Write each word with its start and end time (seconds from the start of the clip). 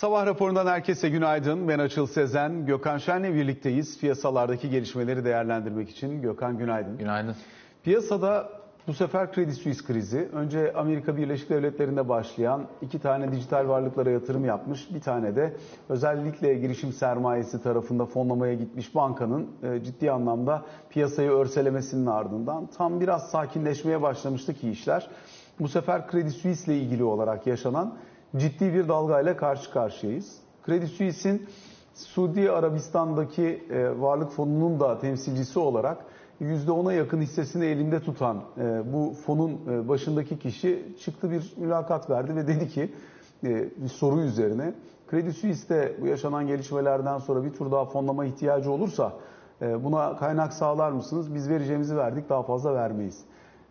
Sabah 0.00 0.26
raporundan 0.26 0.66
herkese 0.66 1.08
günaydın. 1.08 1.68
Ben 1.68 1.78
Açıl 1.78 2.06
Sezen. 2.06 2.66
Gökhan 2.66 2.98
Şen'le 2.98 3.34
birlikteyiz. 3.34 4.00
Piyasalardaki 4.00 4.70
gelişmeleri 4.70 5.24
değerlendirmek 5.24 5.90
için. 5.90 6.22
Gökhan 6.22 6.58
günaydın. 6.58 6.98
Günaydın. 6.98 7.36
Piyasada 7.82 8.48
bu 8.86 8.94
sefer 8.94 9.32
Credit 9.32 9.54
Suisse 9.54 9.84
krizi. 9.84 10.28
Önce 10.32 10.72
Amerika 10.72 11.16
Birleşik 11.16 11.50
Devletleri'nde 11.50 12.08
başlayan 12.08 12.66
iki 12.82 12.98
tane 12.98 13.32
dijital 13.32 13.68
varlıklara 13.68 14.10
yatırım 14.10 14.44
yapmış. 14.44 14.94
Bir 14.94 15.00
tane 15.00 15.36
de 15.36 15.56
özellikle 15.88 16.54
girişim 16.54 16.92
sermayesi 16.92 17.62
tarafında 17.62 18.06
fonlamaya 18.06 18.54
gitmiş 18.54 18.94
bankanın 18.94 19.48
e, 19.62 19.84
ciddi 19.84 20.10
anlamda 20.10 20.62
piyasayı 20.90 21.30
örselemesinin 21.30 22.06
ardından 22.06 22.66
tam 22.66 23.00
biraz 23.00 23.30
sakinleşmeye 23.30 24.02
başlamıştı 24.02 24.54
ki 24.54 24.70
işler. 24.70 25.10
Bu 25.60 25.68
sefer 25.68 26.10
Credit 26.10 26.32
Suisse 26.32 26.74
ile 26.74 26.82
ilgili 26.82 27.04
olarak 27.04 27.46
yaşanan 27.46 27.94
ciddi 28.36 28.74
bir 28.74 28.88
dalgayla 28.88 29.36
karşı 29.36 29.72
karşıyayız. 29.72 30.36
Credit 30.66 30.88
Suisse'in 30.88 31.46
Suudi 31.94 32.50
Arabistan'daki 32.50 33.64
e, 33.70 34.00
varlık 34.00 34.30
fonunun 34.30 34.80
da 34.80 34.98
temsilcisi 34.98 35.58
olarak 35.58 35.98
%10'a 36.40 36.92
yakın 36.92 37.20
hissesini 37.20 37.64
elinde 37.64 38.00
tutan 38.00 38.42
e, 38.58 38.92
bu 38.92 39.14
fonun 39.26 39.60
e, 39.70 39.88
başındaki 39.88 40.38
kişi 40.38 40.96
çıktı 41.04 41.30
bir 41.30 41.52
mülakat 41.56 42.10
verdi 42.10 42.36
ve 42.36 42.46
dedi 42.46 42.68
ki 42.68 42.92
bir 43.76 43.88
soru 43.88 44.20
üzerine 44.20 44.74
Credit 45.10 45.36
Suisse'de 45.36 45.96
bu 46.00 46.06
yaşanan 46.06 46.46
gelişmelerden 46.46 47.18
sonra 47.18 47.44
bir 47.44 47.52
tur 47.52 47.70
daha 47.72 47.84
fonlama 47.84 48.24
ihtiyacı 48.24 48.70
olursa 48.70 49.12
buna 49.60 50.16
kaynak 50.16 50.52
sağlar 50.52 50.92
mısınız? 50.92 51.34
Biz 51.34 51.48
vereceğimizi 51.48 51.96
verdik 51.96 52.28
daha 52.28 52.42
fazla 52.42 52.74
vermeyiz. 52.74 53.24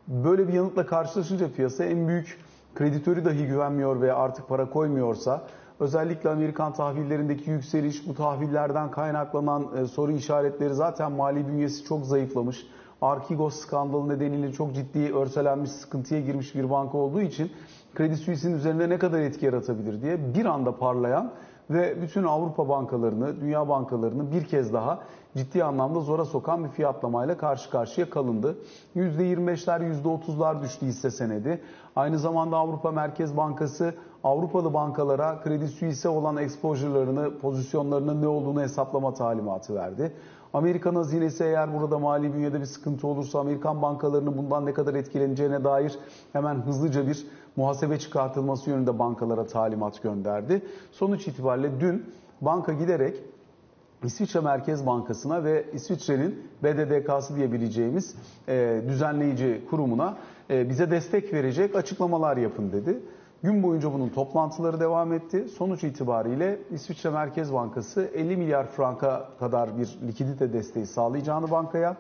Böyle 0.08 0.48
bir 0.48 0.54
yanıtla 0.54 0.86
karşılaşınca 0.86 1.52
piyasa 1.52 1.84
en 1.84 2.08
büyük 2.08 2.40
kreditörü 2.76 3.26
dahi 3.26 3.48
güvenmiyor 3.48 4.02
ve 4.02 4.14
artık 4.14 4.48
para 4.48 4.70
koymuyorsa 4.70 5.42
özellikle 5.80 6.30
Amerikan 6.30 6.74
tahvillerindeki 6.74 7.50
yükseliş 7.50 8.08
bu 8.08 8.14
tahvillerden 8.14 8.92
kaynaklanan 8.92 9.68
e, 9.78 9.86
soru 9.86 10.12
işaretleri 10.12 10.74
zaten 10.74 11.12
mali 11.12 11.48
bünyesi 11.48 11.84
çok 11.84 12.06
zayıflamış. 12.06 12.68
Arkigos 13.02 13.56
skandalı 13.56 14.10
nedeniyle 14.10 14.52
çok 14.52 14.76
ciddi 14.76 15.16
örselenmiş 15.16 15.72
sıkıntıya 15.72 16.22
girmiş 16.22 16.56
bir 16.56 16.70
banka 16.70 16.98
olduğu 16.98 17.22
için 17.22 17.52
Kredi 17.96 18.18
Suisse'in 18.18 18.54
üzerinde 18.54 18.90
ne 18.90 19.00
kadar 19.00 19.20
etki 19.20 19.46
yaratabilir 19.46 20.02
diye 20.02 20.34
bir 20.36 20.46
anda 20.46 20.78
parlayan 20.78 21.32
ve 21.70 22.02
bütün 22.02 22.24
Avrupa 22.24 22.70
bankalarını, 22.70 23.42
dünya 23.42 23.70
bankalarını 23.70 24.32
bir 24.32 24.46
kez 24.46 24.74
daha 24.74 25.00
ciddi 25.38 25.64
anlamda 25.64 26.00
zora 26.00 26.26
sokan 26.26 26.64
bir 26.64 26.70
fiyatlamayla 26.70 27.38
karşı 27.38 27.70
karşıya 27.70 28.10
kalındı. 28.10 28.58
%25'ler, 28.96 30.04
%30'lar 30.04 30.62
düştü 30.62 30.86
hisse 30.86 31.12
senedi. 31.12 31.62
Aynı 31.96 32.20
zamanda 32.20 32.58
Avrupa 32.58 32.92
Merkez 32.92 33.38
Bankası 33.38 33.94
Avrupalı 34.24 34.74
bankalara 34.74 35.42
Kredi 35.42 35.68
Suisse 35.68 36.10
olan 36.10 36.38
exposure'larını, 36.38 37.38
pozisyonlarının 37.38 38.22
ne 38.22 38.28
olduğunu 38.28 38.62
hesaplama 38.62 39.14
talimatı 39.14 39.76
verdi. 39.76 40.14
Amerikan 40.54 40.96
hazinesi 40.96 41.44
eğer 41.44 41.74
burada 41.74 42.00
mali 42.00 42.34
bünyede 42.34 42.60
bir 42.60 42.66
sıkıntı 42.66 43.08
olursa 43.08 43.40
Amerikan 43.40 43.82
bankalarının 43.82 44.38
bundan 44.38 44.66
ne 44.66 44.74
kadar 44.74 44.94
etkileneceğine 44.94 45.64
dair 45.64 46.00
hemen 46.34 46.56
hızlıca 46.56 47.08
bir 47.08 47.28
muhasebe 47.60 48.00
çıkartılması 48.00 48.70
yönünde 48.70 49.00
bankalara 49.00 49.48
talimat 49.48 50.04
gönderdi. 50.04 50.62
Sonuç 50.92 51.28
itibariyle 51.28 51.80
dün 51.80 52.06
banka 52.42 52.74
giderek 52.74 53.16
İsviçre 54.04 54.40
Merkez 54.40 54.86
Bankası'na 54.86 55.44
ve 55.44 55.66
İsviçre'nin 55.74 56.44
BDDK'sı 56.64 57.36
diyebileceğimiz 57.36 58.16
e, 58.48 58.82
düzenleyici 58.88 59.62
kurumuna 59.70 60.18
e, 60.50 60.70
bize 60.70 60.92
destek 60.92 61.34
verecek 61.34 61.76
açıklamalar 61.76 62.38
yapın 62.38 62.72
dedi. 62.72 63.00
Gün 63.44 63.64
boyunca 63.64 63.94
bunun 63.94 64.10
toplantıları 64.10 64.80
devam 64.80 65.14
etti. 65.14 65.48
Sonuç 65.58 65.84
itibariyle 65.84 66.60
İsviçre 66.72 67.10
Merkez 67.10 67.54
Bankası 67.54 68.10
50 68.16 68.38
milyar 68.38 68.68
franka 68.68 69.30
kadar 69.40 69.78
bir 69.78 69.98
likidite 70.08 70.54
desteği 70.54 70.86
sağlayacağını 70.86 71.52
bankaya, 71.52 71.98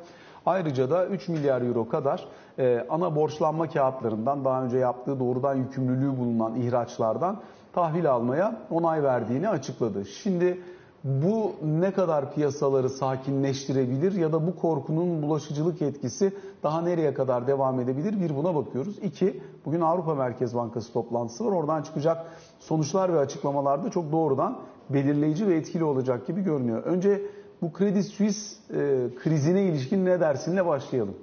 ayrıca 0.49 0.89
da 0.89 1.05
3 1.05 1.27
milyar 1.27 1.61
euro 1.61 1.89
kadar 1.89 2.25
e, 2.59 2.85
ana 2.89 3.15
borçlanma 3.15 3.69
kağıtlarından 3.69 4.45
daha 4.45 4.63
önce 4.63 4.77
yaptığı 4.77 5.19
doğrudan 5.19 5.55
yükümlülüğü 5.55 6.17
bulunan 6.17 6.55
ihraçlardan 6.55 7.39
tahvil 7.73 8.11
almaya 8.11 8.61
onay 8.71 9.03
verdiğini 9.03 9.49
açıkladı. 9.49 10.05
Şimdi 10.05 10.61
bu 11.03 11.51
ne 11.63 11.91
kadar 11.91 12.33
piyasaları 12.33 12.89
sakinleştirebilir 12.89 14.11
ya 14.11 14.33
da 14.33 14.47
bu 14.47 14.55
korkunun 14.55 15.21
bulaşıcılık 15.21 15.81
etkisi 15.81 16.33
daha 16.63 16.81
nereye 16.81 17.13
kadar 17.13 17.47
devam 17.47 17.79
edebilir? 17.79 18.21
Bir 18.21 18.35
buna 18.35 18.55
bakıyoruz. 18.55 18.97
İki, 18.99 19.41
bugün 19.65 19.81
Avrupa 19.81 20.15
Merkez 20.15 20.55
Bankası 20.55 20.93
toplantısı 20.93 21.45
var. 21.45 21.51
Oradan 21.51 21.81
çıkacak 21.81 22.25
sonuçlar 22.59 23.13
ve 23.13 23.19
açıklamalar 23.19 23.83
da 23.83 23.89
çok 23.89 24.11
doğrudan 24.11 24.57
belirleyici 24.89 25.47
ve 25.47 25.55
etkili 25.55 25.83
olacak 25.83 26.27
gibi 26.27 26.41
görünüyor. 26.41 26.83
Önce 26.83 27.21
bu 27.61 27.71
Credit 27.77 28.05
Suisse 28.05 28.55
e, 28.73 29.07
krizine 29.23 29.63
ilişkin 29.63 30.05
ne 30.05 30.19
dersinle 30.19 30.65
başlayalım? 30.65 31.17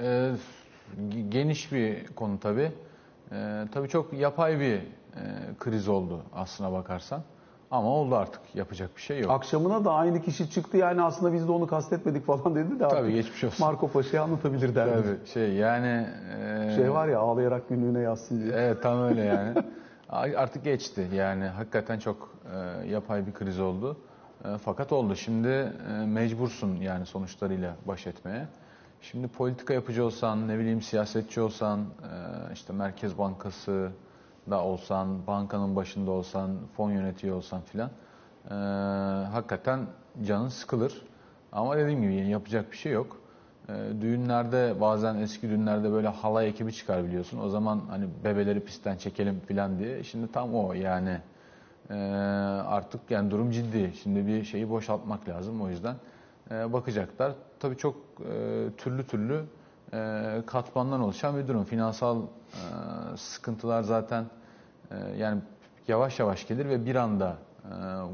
Ee, 0.00 0.30
geniş 1.28 1.72
bir 1.72 2.06
konu 2.06 2.40
tabii. 2.40 2.72
Ee, 3.32 3.64
tabii 3.72 3.88
çok 3.88 4.12
yapay 4.12 4.60
bir 4.60 4.74
e, 4.74 4.82
kriz 5.58 5.88
oldu 5.88 6.22
aslına 6.34 6.72
bakarsan. 6.72 7.22
Ama 7.70 7.88
oldu 7.88 8.16
artık. 8.16 8.40
Yapacak 8.54 8.96
bir 8.96 9.02
şey 9.02 9.20
yok. 9.20 9.30
Akşamına 9.30 9.84
da 9.84 9.92
aynı 9.92 10.22
kişi 10.22 10.50
çıktı 10.50 10.76
yani 10.76 11.02
aslında 11.02 11.32
biz 11.32 11.48
de 11.48 11.52
onu 11.52 11.66
kastetmedik 11.66 12.26
falan 12.26 12.54
dedi 12.54 12.80
de 12.80 12.88
Tabii 12.88 13.12
geçmiş 13.12 13.44
olsun. 13.44 13.66
Marco 13.66 13.88
Paşa'yı 13.88 14.22
anlatabilir 14.22 14.74
derdi. 14.74 15.02
Tabii 15.02 15.26
şey 15.26 15.52
yani... 15.52 16.06
E... 16.40 16.72
Şey 16.76 16.92
var 16.92 17.08
ya 17.08 17.20
ağlayarak 17.20 17.68
günlüğüne 17.68 18.00
yazsın 18.00 18.42
diye. 18.42 18.52
Evet 18.52 18.82
tam 18.82 19.02
öyle 19.02 19.20
yani. 19.20 19.54
artık 20.36 20.64
geçti 20.64 21.08
yani 21.14 21.44
hakikaten 21.44 21.98
çok 21.98 22.34
e, 22.54 22.88
yapay 22.88 23.26
bir 23.26 23.32
kriz 23.32 23.60
oldu. 23.60 23.96
E, 24.44 24.58
fakat 24.58 24.92
oldu. 24.92 25.16
Şimdi 25.16 25.48
e, 25.48 26.06
mecbursun 26.06 26.76
yani 26.76 27.06
sonuçlarıyla 27.06 27.76
baş 27.86 28.06
etmeye. 28.06 28.48
Şimdi 29.02 29.28
politika 29.28 29.74
yapıcı 29.74 30.04
olsan, 30.04 30.48
ne 30.48 30.58
bileyim 30.58 30.82
siyasetçi 30.82 31.40
olsan, 31.40 31.80
e, 31.80 32.52
işte 32.52 32.72
Merkez 32.72 33.18
Bankası, 33.18 33.90
da 34.50 34.64
olsan, 34.64 35.26
bankanın 35.26 35.76
başında 35.76 36.10
olsan, 36.10 36.50
fon 36.76 36.90
yönetiyor 36.90 37.36
olsan 37.36 37.60
filan 37.60 37.90
hakikaten 39.32 39.86
canın 40.24 40.48
sıkılır. 40.48 41.02
Ama 41.52 41.76
dediğim 41.76 42.02
gibi 42.02 42.14
yapacak 42.28 42.72
bir 42.72 42.76
şey 42.76 42.92
yok. 42.92 43.16
Düğünlerde 44.00 44.80
bazen 44.80 45.16
eski 45.16 45.48
düğünlerde 45.48 45.92
böyle 45.92 46.08
halay 46.08 46.48
ekibi 46.48 46.72
çıkar 46.72 47.04
biliyorsun. 47.04 47.38
O 47.38 47.48
zaman 47.48 47.80
hani 47.90 48.08
bebeleri 48.24 48.60
pistten 48.60 48.96
çekelim 48.96 49.40
filan 49.40 49.78
diye. 49.78 50.04
Şimdi 50.04 50.32
tam 50.32 50.54
o 50.54 50.72
yani 50.72 51.20
e, 51.90 51.94
artık 52.66 53.10
yani 53.10 53.30
durum 53.30 53.50
ciddi. 53.50 53.92
Şimdi 54.02 54.26
bir 54.26 54.44
şeyi 54.44 54.70
boşaltmak 54.70 55.28
lazım 55.28 55.62
o 55.62 55.68
yüzden 55.68 55.94
e, 56.50 56.72
bakacaklar. 56.72 57.32
Tabii 57.60 57.76
çok 57.76 57.96
e, 58.20 58.66
türlü 58.76 59.06
türlü 59.06 59.44
e, 59.92 60.42
katmandan 60.46 61.00
oluşan 61.00 61.36
bir 61.36 61.48
durum. 61.48 61.64
Finansal 61.64 62.22
e, 62.22 62.26
sıkıntılar 63.16 63.82
zaten 63.82 64.24
yani 65.16 65.40
yavaş 65.88 66.18
yavaş 66.18 66.48
gelir 66.48 66.68
ve 66.68 66.86
bir 66.86 66.94
anda 66.94 67.36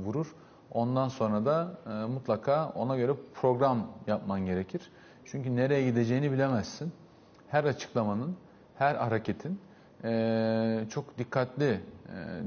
vurur. 0.04 0.34
Ondan 0.70 1.08
sonra 1.08 1.44
da 1.44 1.68
mutlaka 2.08 2.68
ona 2.68 2.96
göre 2.96 3.12
program 3.34 3.86
yapman 4.06 4.46
gerekir. 4.46 4.90
Çünkü 5.24 5.56
nereye 5.56 5.90
gideceğini 5.90 6.32
bilemezsin. 6.32 6.92
Her 7.48 7.64
açıklamanın, 7.64 8.36
her 8.78 8.94
hareketin 8.94 9.60
çok 10.88 11.18
dikkatli 11.18 11.80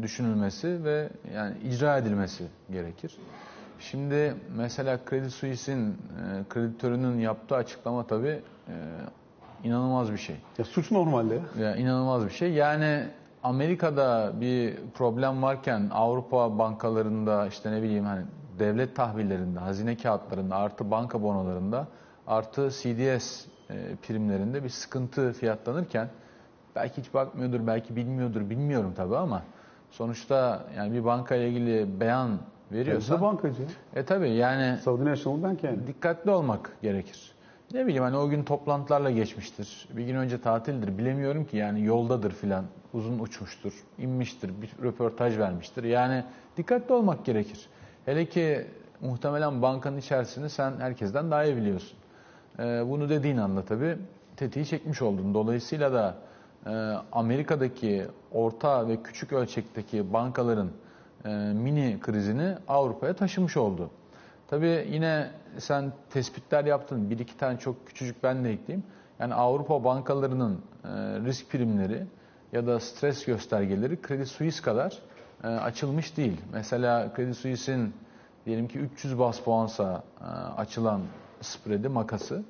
düşünülmesi 0.02 0.84
ve 0.84 1.10
yani 1.36 1.58
icra 1.58 1.98
edilmesi 1.98 2.44
gerekir. 2.72 3.18
Şimdi 3.80 4.34
mesela 4.58 5.00
Credit 5.10 5.32
Suisse'in 5.32 5.98
kreditörünün 6.50 7.20
yaptığı 7.20 7.56
açıklama 7.56 8.08
tabii 8.08 8.42
inanılmaz 9.64 10.12
bir 10.12 10.18
şey. 10.18 10.36
Ya 10.58 10.66
suç 10.66 10.92
normalde. 10.92 11.40
Ya 11.60 11.76
inanılmaz 11.76 12.26
bir 12.26 12.32
şey. 12.32 12.54
Yani 12.54 13.04
Amerika'da 13.44 14.34
bir 14.42 14.78
problem 14.94 15.42
varken 15.42 15.90
Avrupa 15.92 16.58
bankalarında 16.58 17.48
işte 17.48 17.72
ne 17.72 17.84
bileyim 17.84 18.06
hani 18.06 18.26
devlet 18.60 18.96
tahvillerinde, 18.96 19.60
hazine 19.60 19.98
kağıtlarında, 19.98 20.56
artı 20.56 20.92
banka 20.92 21.22
bonolarında, 21.22 21.88
artı 22.28 22.70
CDS 22.70 23.46
e, 23.70 23.96
primlerinde 23.96 24.64
bir 24.64 24.70
sıkıntı 24.70 25.34
fiyatlanırken 25.34 26.10
belki 26.76 27.02
hiç 27.02 27.14
bakmıyordur, 27.14 27.68
belki 27.68 27.96
bilmiyordur, 27.96 28.50
bilmiyorum 28.50 28.94
tabii 28.96 29.18
ama 29.18 29.44
sonuçta 29.92 30.66
yani 30.78 30.94
bir 30.94 31.06
banka 31.06 31.36
ile 31.36 31.50
ilgili 31.50 32.00
beyan 32.00 32.40
veriyorsa... 32.72 33.14
Hepsi 33.14 33.24
bankacı. 33.24 33.64
E 33.96 34.06
tabii 34.06 34.30
yani... 34.30 34.78
Saudi 34.78 35.06
National 35.06 35.44
Bank 35.44 35.64
yani. 35.64 35.88
Dikkatli 35.88 36.32
olmak 36.32 36.72
gerekir. 36.82 37.32
Ne 37.74 37.86
bileyim 37.86 38.04
hani 38.04 38.18
o 38.18 38.30
gün 38.30 38.44
toplantılarla 38.44 39.12
geçmiştir. 39.12 39.88
Bir 39.98 40.06
gün 40.06 40.16
önce 40.16 40.42
tatildir. 40.42 40.98
Bilemiyorum 40.98 41.46
ki 41.46 41.58
yani 41.58 41.86
yoldadır 41.86 42.32
filan. 42.32 42.66
Uzun 42.94 43.20
uçmuştur, 43.20 43.74
inmiştir, 43.98 44.52
bir 44.62 44.84
röportaj 44.84 45.38
vermiştir. 45.38 45.84
Yani 45.84 46.24
dikkatli 46.58 46.94
olmak 46.94 47.26
gerekir. 47.26 47.60
Hele 48.06 48.26
ki 48.26 48.68
muhtemelen 49.02 49.62
bankanın 49.62 49.98
içerisini 49.98 50.50
sen 50.50 50.74
herkesten 50.80 51.32
daha 51.32 51.44
iyi 51.44 51.58
biliyorsun. 51.58 51.98
Ee, 52.60 52.64
bunu 52.64 53.10
dediğin 53.10 53.38
anda 53.38 53.66
tabii 53.66 53.98
tetiği 54.38 54.66
çekmiş 54.66 55.02
oldun. 55.02 55.34
Dolayısıyla 55.34 55.94
da 55.94 56.08
e, 56.10 56.29
Amerika'daki 57.12 58.06
orta 58.32 58.88
ve 58.88 59.04
küçük 59.04 59.34
ölçekteki 59.34 60.14
bankaların 60.14 60.70
e, 61.26 61.30
mini 61.54 62.00
krizini 62.00 62.56
Avrupa'ya 62.68 63.14
taşımış 63.14 63.58
oldu. 63.58 63.90
Tabii 64.48 64.88
yine 64.92 65.32
sen 65.58 65.94
tespitler 66.10 66.66
yaptın. 66.66 67.10
Bir 67.10 67.20
iki 67.20 67.38
tane 67.38 67.60
çok 67.60 67.88
küçücük 67.88 68.24
ben 68.24 68.44
de 68.44 68.52
ekleyeyim. 68.52 68.86
Yani 69.20 69.34
Avrupa 69.34 69.84
bankalarının 69.84 70.62
e, 70.84 70.88
risk 71.26 71.50
primleri 71.50 72.06
ya 72.52 72.68
da 72.68 72.80
stres 72.80 73.26
göstergeleri 73.26 74.02
Credit 74.08 74.28
Suisse 74.28 74.64
kadar 74.64 75.00
e, 75.44 75.48
açılmış 75.48 76.18
değil. 76.18 76.42
Mesela 76.54 77.12
Credit 77.16 77.38
Suisse'in 77.38 77.94
diyelim 78.46 78.68
ki 78.68 78.80
300 78.80 79.20
bas 79.20 79.40
puansa 79.40 80.04
açılan 80.58 81.02
spread'i 81.42 81.90
makası. 81.90 82.44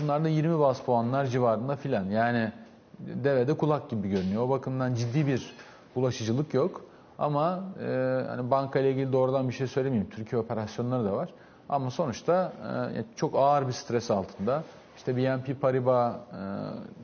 Bunlar 0.00 0.24
da 0.24 0.28
20 0.28 0.58
bas 0.58 0.80
puanlar 0.80 1.26
civarında 1.26 1.76
filan. 1.76 2.04
Yani 2.04 2.52
devede 2.98 3.56
kulak 3.56 3.90
gibi 3.90 4.08
görünüyor. 4.08 4.42
O 4.42 4.50
bakımdan 4.50 4.94
ciddi 4.94 5.26
bir 5.26 5.54
bulaşıcılık 5.94 6.54
yok. 6.54 6.84
Ama 7.18 7.64
e, 7.80 8.20
hani 8.28 8.50
banka 8.50 8.78
ile 8.80 8.90
ilgili 8.90 9.12
doğrudan 9.12 9.48
bir 9.48 9.54
şey 9.54 9.66
söylemeyeyim. 9.66 10.10
Türkiye 10.10 10.42
operasyonları 10.42 11.04
da 11.04 11.12
var. 11.12 11.28
Ama 11.68 11.90
sonuçta 11.90 12.52
e, 12.96 13.04
çok 13.16 13.34
ağır 13.34 13.66
bir 13.66 13.72
stres 13.72 14.10
altında. 14.10 14.62
İşte 14.96 15.16
BNP 15.16 15.60
Paribas 15.60 16.14
e, 16.14 16.20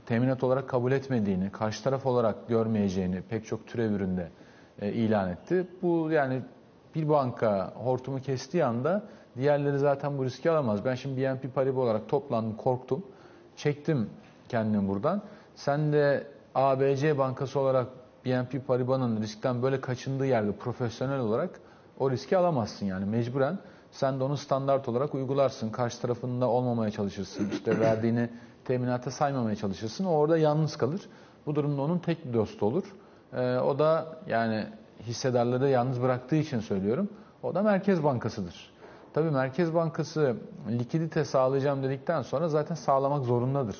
teminat 0.07 0.45
olarak 0.45 0.69
kabul 0.69 0.93
etmediğini, 0.93 1.51
karşı 1.51 1.85
taraf 1.85 2.07
olarak 2.07 2.49
görmeyeceğini 2.49 3.23
pek 3.23 3.47
çok 3.47 3.67
türev 3.67 3.91
üründe 3.91 4.29
e, 4.81 4.93
ilan 4.93 5.31
etti. 5.31 5.67
Bu 5.83 6.11
yani 6.11 6.43
bir 6.95 7.09
banka 7.09 7.73
hortumu 7.75 8.21
kestiği 8.21 8.65
anda 8.65 9.03
diğerleri 9.37 9.79
zaten 9.79 10.19
bu 10.19 10.25
riski 10.25 10.51
alamaz. 10.51 10.85
Ben 10.85 10.95
şimdi 10.95 11.23
BNP 11.23 11.55
Paribas 11.55 11.83
olarak 11.83 12.09
toplandım, 12.09 12.57
korktum. 12.57 13.07
Çektim 13.57 14.11
kendimi 14.49 14.89
buradan. 14.89 15.23
Sen 15.65 15.93
de 15.93 16.27
ABC 16.55 17.19
bankası 17.19 17.61
olarak 17.61 17.87
BNP 18.25 18.67
Paribas'ın 18.67 19.21
riskten 19.21 19.63
böyle 19.63 19.81
kaçındığı 19.81 20.27
yerde 20.27 20.53
profesyonel 20.53 21.21
olarak 21.21 21.51
o 21.99 22.11
riski 22.11 22.37
alamazsın 22.37 22.87
yani 22.87 23.05
mecburen. 23.05 23.59
Sen 23.91 24.21
de 24.21 24.25
onu 24.25 24.37
standart 24.37 24.89
olarak 24.89 25.15
uygularsın. 25.15 25.71
Karşı 25.71 26.01
tarafında 26.01 26.49
olmamaya 26.49 26.91
çalışırsın. 26.91 27.51
İşte 27.51 27.81
verdiğini 27.81 28.31
teminata 28.65 29.11
saymamaya 29.11 29.57
çalışırsın. 29.57 30.05
O 30.05 30.11
orada 30.11 30.39
yalnız 30.39 30.77
kalır. 30.77 31.01
Bu 31.47 31.55
durumda 31.55 31.83
onun 31.83 31.99
tek 31.99 32.35
dostu 32.35 32.67
olur. 32.67 32.85
Ee, 33.33 33.57
o 33.57 33.79
da 33.79 34.07
yani 34.27 34.67
hissedarları 35.01 35.69
yalnız 35.69 36.03
bıraktığı 36.03 36.37
için 36.37 36.61
söylüyorum. 36.61 37.09
O 37.43 37.55
da 37.55 37.63
Merkez 37.63 38.05
Bankası'dır. 38.05 38.73
Tabii 39.15 39.31
Merkez 39.31 39.75
Bankası 39.75 40.37
likidite 40.69 41.25
sağlayacağım 41.25 41.83
dedikten 41.83 42.23
sonra 42.23 42.49
zaten 42.49 42.75
sağlamak 42.75 43.25
zorundadır 43.25 43.77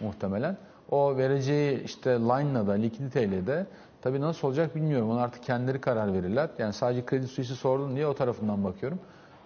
muhtemelen. 0.00 0.56
O 0.90 1.16
vereceği 1.16 1.84
işte 1.84 2.10
line'la 2.10 2.66
da 2.66 2.72
likiditeyle 2.72 3.46
de 3.46 3.66
tabii 4.02 4.20
nasıl 4.20 4.48
olacak 4.48 4.76
bilmiyorum. 4.76 5.10
Onu 5.10 5.20
artık 5.20 5.42
kendileri 5.42 5.80
karar 5.80 6.12
verirler. 6.12 6.50
Yani 6.58 6.72
sadece 6.72 7.04
kredi 7.04 7.26
suyusu 7.26 7.56
sordun 7.56 7.96
diye 7.96 8.06
o 8.06 8.14
tarafından 8.14 8.64
bakıyorum. 8.64 8.98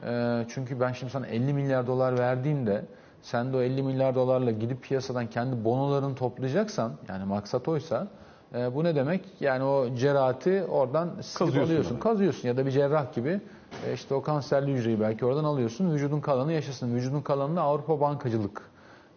Ee, 0.07 0.45
çünkü 0.49 0.81
ben 0.81 0.93
şimdi 0.93 1.13
sana 1.13 1.27
50 1.27 1.53
milyar 1.53 1.87
dolar 1.87 2.19
verdiğimde 2.19 2.85
sen 3.23 3.53
de 3.53 3.57
o 3.57 3.61
50 3.61 3.83
milyar 3.83 4.15
dolarla 4.15 4.51
gidip 4.51 4.83
piyasadan 4.83 5.27
kendi 5.27 5.65
bonolarını 5.65 6.15
toplayacaksan 6.15 6.93
yani 7.09 7.25
maksat 7.25 7.69
oysa 7.69 8.07
e, 8.55 8.75
bu 8.75 8.85
ne 8.85 8.95
demek? 8.95 9.25
Yani 9.41 9.65
o 9.65 9.95
cerahati 9.95 10.65
oradan 10.65 11.11
silip 11.21 11.63
alıyorsun, 11.63 11.99
kazıyorsun 11.99 12.49
ya 12.49 12.57
da 12.57 12.67
bir 12.67 12.71
cerrah 12.71 13.15
gibi 13.15 13.41
e, 13.87 13.93
işte 13.93 14.15
o 14.15 14.23
kanserli 14.23 14.73
hücreyi 14.73 15.01
belki 15.01 15.27
oradan 15.27 15.45
alıyorsun. 15.45 15.95
Vücudun 15.95 16.21
kalanı 16.21 16.53
yaşasın. 16.53 16.95
Vücudun 16.95 17.21
kalanı 17.21 17.57
da 17.57 17.63
Avrupa 17.63 18.01
bankacılık 18.01 18.63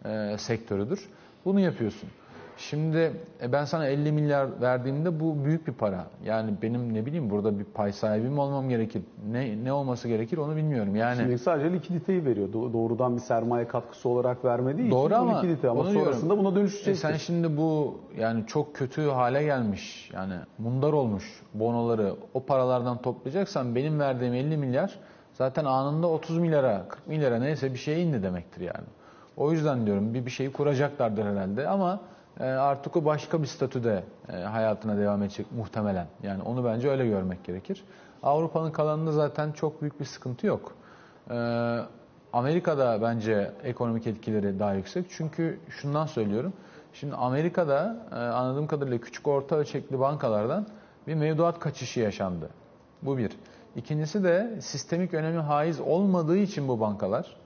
e, 0.04 0.36
sektörüdür. 0.38 1.08
Bunu 1.44 1.60
yapıyorsun. 1.60 2.08
Şimdi 2.56 3.12
e, 3.42 3.52
ben 3.52 3.64
sana 3.64 3.86
50 3.86 4.12
milyar 4.12 4.60
verdiğimde 4.60 5.20
bu 5.20 5.44
büyük 5.44 5.66
bir 5.66 5.72
para. 5.72 6.06
Yani 6.24 6.54
benim 6.62 6.94
ne 6.94 7.06
bileyim 7.06 7.30
burada 7.30 7.58
bir 7.58 7.64
pay 7.64 7.92
sahibi 7.92 8.28
mi 8.28 8.40
olmam 8.40 8.68
gerekir? 8.68 9.02
Ne 9.30 9.64
ne 9.64 9.72
olması 9.72 10.08
gerekir 10.08 10.38
onu 10.38 10.56
bilmiyorum. 10.56 10.96
Yani 10.96 11.16
Şimdi 11.16 11.38
sadece 11.38 11.72
likiditeyi 11.72 12.24
veriyor. 12.24 12.52
Doğrudan 12.52 13.16
bir 13.16 13.20
sermaye 13.20 13.68
katkısı 13.68 14.08
olarak 14.08 14.44
vermediği 14.44 14.90
Doğru 14.90 15.06
için 15.06 15.14
ama, 15.14 15.40
likidite 15.40 15.68
ama 15.68 15.84
sonrasında 15.84 16.30
diyorum. 16.30 16.44
buna 16.44 16.56
dönüşecektir. 16.56 16.90
E 16.92 16.94
sen 16.94 17.16
şimdi 17.16 17.56
bu 17.56 18.00
yani 18.18 18.46
çok 18.46 18.74
kötü 18.74 19.02
hale 19.08 19.42
gelmiş 19.42 20.10
yani 20.14 20.34
mundar 20.58 20.92
olmuş 20.92 21.42
bonoları 21.54 22.14
o 22.34 22.40
paralardan 22.44 23.02
toplayacaksan 23.02 23.74
benim 23.74 24.00
verdiğim 24.00 24.34
50 24.34 24.56
milyar 24.56 24.98
zaten 25.32 25.64
anında 25.64 26.06
30 26.06 26.38
milyara 26.38 26.84
40 26.88 27.06
milyara 27.06 27.38
neyse 27.38 27.72
bir 27.72 27.78
şeye 27.78 28.00
indi 28.02 28.22
demektir 28.22 28.60
yani. 28.60 28.86
O 29.38 29.52
yüzden 29.52 29.86
diyorum 29.86 30.14
bir 30.14 30.26
bir 30.26 30.30
şeyi 30.30 30.52
kuracaklardır 30.52 31.24
herhalde 31.24 31.68
ama 31.68 32.00
e, 32.40 32.44
artık 32.44 32.96
o 32.96 33.04
başka 33.04 33.42
bir 33.42 33.46
statüde 33.46 34.04
e, 34.28 34.32
hayatına 34.36 34.98
devam 34.98 35.22
edecek 35.22 35.46
muhtemelen. 35.56 36.06
Yani 36.22 36.42
onu 36.42 36.64
bence 36.64 36.90
öyle 36.90 37.06
görmek 37.06 37.44
gerekir. 37.44 37.84
Avrupa'nın 38.22 38.70
kalanında 38.70 39.12
zaten 39.12 39.52
çok 39.52 39.82
büyük 39.82 40.00
bir 40.00 40.04
sıkıntı 40.04 40.46
yok. 40.46 40.74
E, 41.30 41.34
Amerika'da 42.32 43.02
bence 43.02 43.52
ekonomik 43.64 44.06
etkileri 44.06 44.58
daha 44.58 44.74
yüksek. 44.74 45.06
Çünkü 45.10 45.60
şundan 45.68 46.06
söylüyorum. 46.06 46.52
Şimdi 46.92 47.14
Amerika'da 47.14 47.96
anladığım 48.12 48.66
kadarıyla 48.66 48.98
küçük 48.98 49.28
orta 49.28 49.56
ölçekli 49.56 50.00
bankalardan 50.00 50.66
bir 51.06 51.14
mevduat 51.14 51.58
kaçışı 51.58 52.00
yaşandı. 52.00 52.50
Bu 53.02 53.18
bir. 53.18 53.32
İkincisi 53.76 54.24
de 54.24 54.58
sistemik 54.60 55.14
önemi 55.14 55.38
haiz 55.38 55.80
olmadığı 55.80 56.36
için 56.36 56.68
bu 56.68 56.80
bankalar 56.80 57.36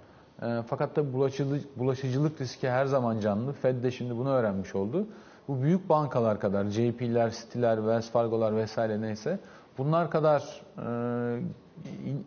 e, 0.43 0.63
fakat 0.67 0.97
da 0.97 1.13
bulaşıcılık, 1.13 1.79
bulaşıcılık 1.79 2.41
riski 2.41 2.71
her 2.71 2.87
zaman 2.87 3.21
canlı. 3.21 3.53
Fed 3.53 3.83
de 3.83 3.91
şimdi 3.91 4.17
bunu 4.17 4.31
öğrenmiş 4.31 4.75
oldu. 4.75 5.07
Bu 5.49 5.63
büyük 5.63 5.89
bankalar 5.89 6.41
kadar, 6.41 6.65
JP'ler, 6.65 7.31
City'ler, 7.31 7.77
Wells 7.77 8.11
Fargo'lar 8.11 8.57
vesaire 8.57 9.01
neyse 9.01 9.39
bunlar 9.79 10.11
kadar 10.11 10.63
e, 10.79 11.41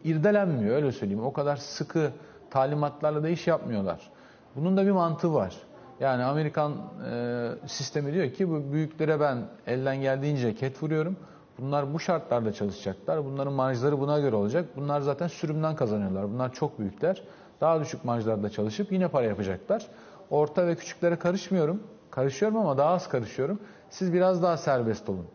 irdelenmiyor 0.03 0.75
öyle 0.75 0.91
söyleyeyim. 0.91 1.23
O 1.23 1.33
kadar 1.33 1.55
sıkı 1.55 2.11
talimatlarla 2.49 3.23
da 3.23 3.29
iş 3.29 3.47
yapmıyorlar. 3.47 4.09
Bunun 4.55 4.77
da 4.77 4.85
bir 4.85 4.91
mantığı 4.91 5.33
var. 5.33 5.55
Yani 5.99 6.23
Amerikan 6.23 6.73
e, 7.11 7.49
sistemi 7.65 8.13
diyor 8.13 8.31
ki 8.31 8.49
bu 8.49 8.71
büyüklere 8.71 9.19
ben 9.19 9.37
elden 9.67 10.01
geldiğince 10.01 10.55
ket 10.55 10.83
vuruyorum. 10.83 11.17
Bunlar 11.59 11.93
bu 11.93 11.99
şartlarda 11.99 12.53
çalışacaklar. 12.53 13.25
Bunların 13.25 13.53
marjları 13.53 13.99
buna 13.99 14.19
göre 14.19 14.35
olacak. 14.35 14.65
Bunlar 14.75 15.01
zaten 15.01 15.27
sürümden 15.27 15.75
kazanıyorlar. 15.75 16.33
Bunlar 16.33 16.53
çok 16.53 16.79
büyükler. 16.79 17.23
Daha 17.61 17.79
düşük 17.79 18.05
marjlarda 18.05 18.49
çalışıp 18.49 18.91
yine 18.91 19.07
para 19.07 19.25
yapacaklar. 19.25 19.87
Orta 20.29 20.67
ve 20.67 20.75
küçüklere 20.75 21.15
karışmıyorum. 21.15 21.83
Karışıyorum 22.11 22.57
ama 22.57 22.77
daha 22.77 22.89
az 22.89 23.09
karışıyorum. 23.09 23.59
Siz 23.89 24.13
biraz 24.13 24.43
daha 24.43 24.57
serbest 24.57 25.09
olun 25.09 25.27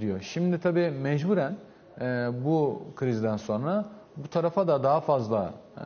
diyor. 0.00 0.20
Şimdi 0.20 0.60
tabii 0.60 0.90
mecburen 0.90 1.56
e, 2.00 2.28
bu 2.44 2.82
krizden 2.96 3.36
sonra 3.36 3.84
bu 4.16 4.28
tarafa 4.28 4.68
da 4.68 4.82
daha 4.82 5.00
fazla 5.00 5.54
e, 5.76 5.82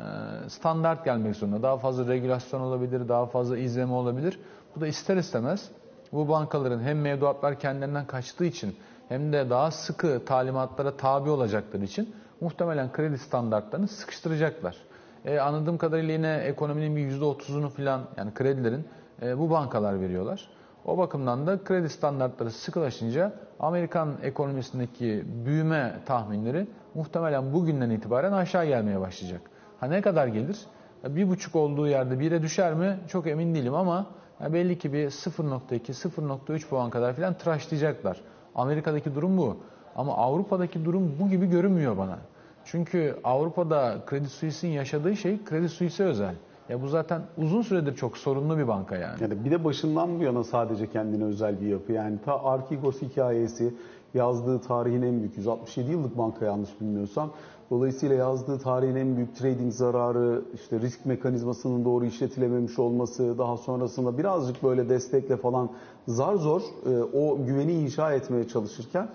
standart 0.48 1.04
gelmek 1.04 1.36
zorunda. 1.36 1.62
Daha 1.62 1.76
fazla 1.76 2.08
regülasyon 2.08 2.60
olabilir, 2.60 3.08
daha 3.08 3.26
fazla 3.26 3.58
izleme 3.58 3.92
olabilir. 3.92 4.40
Bu 4.76 4.80
da 4.80 4.86
ister 4.86 5.16
istemez 5.16 5.70
bu 6.12 6.28
bankaların 6.28 6.80
hem 6.80 7.00
mevduatlar 7.00 7.58
kendilerinden 7.58 8.06
kaçtığı 8.06 8.44
için 8.44 8.76
hem 9.08 9.32
de 9.32 9.50
daha 9.50 9.70
sıkı 9.70 10.24
talimatlara 10.24 10.96
tabi 10.96 11.30
olacakları 11.30 11.84
için 11.84 12.14
muhtemelen 12.40 12.92
kredi 12.92 13.18
standartlarını 13.18 13.88
sıkıştıracaklar. 13.88 14.76
E, 15.24 15.38
anladığım 15.38 15.78
kadarıyla 15.78 16.12
yine 16.12 16.34
ekonominin 16.36 16.96
bir 16.96 17.20
%30'unu 17.20 17.68
falan 17.68 18.00
yani 18.16 18.34
kredilerin 18.34 18.84
e, 19.22 19.38
bu 19.38 19.50
bankalar 19.50 20.00
veriyorlar. 20.00 20.48
O 20.84 20.98
bakımdan 20.98 21.46
da 21.46 21.64
kredi 21.64 21.88
standartları 21.88 22.50
sıkılaşınca 22.50 23.32
Amerikan 23.60 24.14
ekonomisindeki 24.22 25.24
büyüme 25.46 25.94
tahminleri 26.06 26.66
muhtemelen 26.94 27.52
bugünden 27.52 27.90
itibaren 27.90 28.32
aşağı 28.32 28.66
gelmeye 28.66 29.00
başlayacak. 29.00 29.40
Ha 29.80 29.86
ne 29.86 30.02
kadar 30.02 30.26
gelir? 30.26 30.58
Bir 31.04 31.28
buçuk 31.28 31.56
olduğu 31.56 31.88
yerde 31.88 32.20
bire 32.20 32.42
düşer 32.42 32.74
mi? 32.74 32.98
Çok 33.08 33.26
emin 33.26 33.54
değilim 33.54 33.74
ama 33.74 34.06
belli 34.40 34.78
ki 34.78 34.92
bir 34.92 35.10
0.2, 35.10 36.08
0.3 36.08 36.68
puan 36.68 36.90
kadar 36.90 37.12
falan 37.12 37.34
tıraşlayacaklar. 37.34 38.20
Amerika'daki 38.54 39.14
durum 39.14 39.38
bu. 39.38 39.56
Ama 39.96 40.16
Avrupa'daki 40.16 40.84
durum 40.84 41.16
bu 41.20 41.28
gibi 41.28 41.46
görünmüyor 41.46 41.96
bana. 41.98 42.18
Çünkü 42.70 43.16
Avrupa'da 43.24 43.98
Credit 44.10 44.30
Suisse'in 44.30 44.72
yaşadığı 44.72 45.16
şey 45.16 45.38
Credit 45.48 45.70
Suisse 45.70 46.04
özel. 46.04 46.34
Ya 46.68 46.82
bu 46.82 46.88
zaten 46.88 47.22
uzun 47.38 47.62
süredir 47.62 47.96
çok 47.96 48.18
sorunlu 48.18 48.58
bir 48.58 48.68
banka 48.68 48.96
yani. 48.96 49.22
Yani 49.22 49.44
bir 49.44 49.50
de 49.50 49.64
başından 49.64 50.18
bu 50.18 50.22
yana 50.22 50.44
sadece 50.44 50.90
kendine 50.90 51.24
özel 51.24 51.60
bir 51.60 51.66
yapı. 51.66 51.92
Yani 51.92 52.18
ta 52.24 52.44
Archegos 52.44 53.02
hikayesi 53.02 53.74
yazdığı 54.14 54.60
tarihin 54.60 55.02
en 55.02 55.18
büyük 55.18 55.36
167 55.36 55.90
yıllık 55.90 56.18
banka 56.18 56.44
yanlış 56.44 56.80
bilmiyorsam. 56.80 57.30
Dolayısıyla 57.70 58.16
yazdığı 58.16 58.58
tarihin 58.58 58.96
en 58.96 59.16
büyük 59.16 59.36
trading 59.36 59.72
zararı, 59.72 60.42
işte 60.54 60.80
risk 60.80 61.06
mekanizmasının 61.06 61.84
doğru 61.84 62.04
işletilememiş 62.04 62.78
olması, 62.78 63.38
daha 63.38 63.56
sonrasında 63.56 64.18
birazcık 64.18 64.62
böyle 64.62 64.88
destekle 64.88 65.36
falan 65.36 65.70
zar 66.08 66.34
zor 66.34 66.60
e, 66.60 67.02
o 67.02 67.44
güveni 67.46 67.72
inşa 67.72 68.12
etmeye 68.12 68.48
çalışırken 68.48 69.08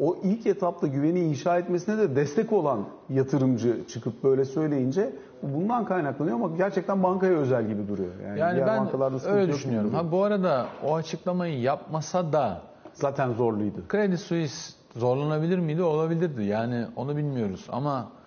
o 0.00 0.16
ilk 0.22 0.46
etapta 0.46 0.86
güveni 0.86 1.20
inşa 1.20 1.58
etmesine 1.58 1.98
de 1.98 2.16
destek 2.16 2.52
olan 2.52 2.84
yatırımcı 3.10 3.86
çıkıp 3.88 4.24
böyle 4.24 4.44
söyleyince 4.44 5.12
bundan 5.42 5.84
kaynaklanıyor 5.84 6.36
ama 6.36 6.56
gerçekten 6.56 7.02
bankaya 7.02 7.32
özel 7.32 7.68
gibi 7.68 7.88
duruyor. 7.88 8.12
Yani, 8.26 8.40
yani 8.40 8.60
ben 8.66 8.88
öyle 9.30 9.52
düşünüyorum. 9.52 9.94
Ha 9.94 10.12
bu 10.12 10.24
arada 10.24 10.66
o 10.86 10.94
açıklamayı 10.94 11.60
yapmasa 11.60 12.32
da 12.32 12.62
zaten 12.92 13.32
zorluydu. 13.32 13.76
Credit 13.90 14.20
Suisse 14.20 14.74
zorlanabilir 14.96 15.58
miydi? 15.58 15.82
Olabilirdi. 15.82 16.44
Yani 16.44 16.86
onu 16.96 17.16
bilmiyoruz. 17.16 17.66
Ama 17.72 18.00
e, 18.00 18.23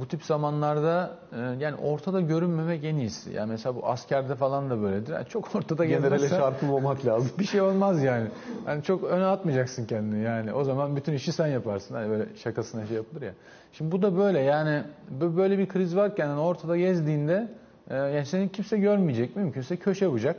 bu 0.00 0.08
tip 0.08 0.24
zamanlarda 0.24 1.10
e, 1.32 1.38
yani 1.64 1.76
ortada 1.76 2.20
görünmemek 2.20 2.84
en 2.84 2.96
iyisi. 2.96 3.32
Yani 3.32 3.50
mesela 3.50 3.76
bu 3.76 3.86
askerde 3.86 4.34
falan 4.34 4.70
da 4.70 4.82
böyledir. 4.82 5.12
Yani 5.12 5.26
çok 5.26 5.54
ortada 5.54 5.84
Generale 5.84 6.28
çarpılmamak 6.28 7.06
lazım. 7.06 7.30
bir 7.38 7.44
şey 7.44 7.60
olmaz 7.60 8.02
yani. 8.02 8.26
Yani 8.66 8.82
çok 8.82 9.04
öne 9.04 9.24
atmayacaksın 9.24 9.86
kendini 9.86 10.22
yani. 10.22 10.52
O 10.52 10.64
zaman 10.64 10.96
bütün 10.96 11.12
işi 11.12 11.32
sen 11.32 11.46
yaparsın. 11.46 11.94
Hani 11.94 12.10
böyle 12.10 12.36
şakasına 12.36 12.86
şey 12.86 12.96
yapılır 12.96 13.22
ya. 13.22 13.32
Şimdi 13.72 13.92
bu 13.92 14.02
da 14.02 14.16
böyle 14.16 14.40
yani 14.40 14.82
bö- 15.20 15.36
böyle 15.36 15.58
bir 15.58 15.68
kriz 15.68 15.96
varken 15.96 16.26
yani 16.28 16.40
ortada 16.40 16.76
gezdiğinde 16.76 17.48
e, 17.90 17.96
yani 17.96 18.26
seni 18.26 18.48
kimse 18.52 18.78
görmeyecek 18.78 19.36
mümkünse 19.36 19.76
köşe 19.76 20.12
bucak 20.12 20.36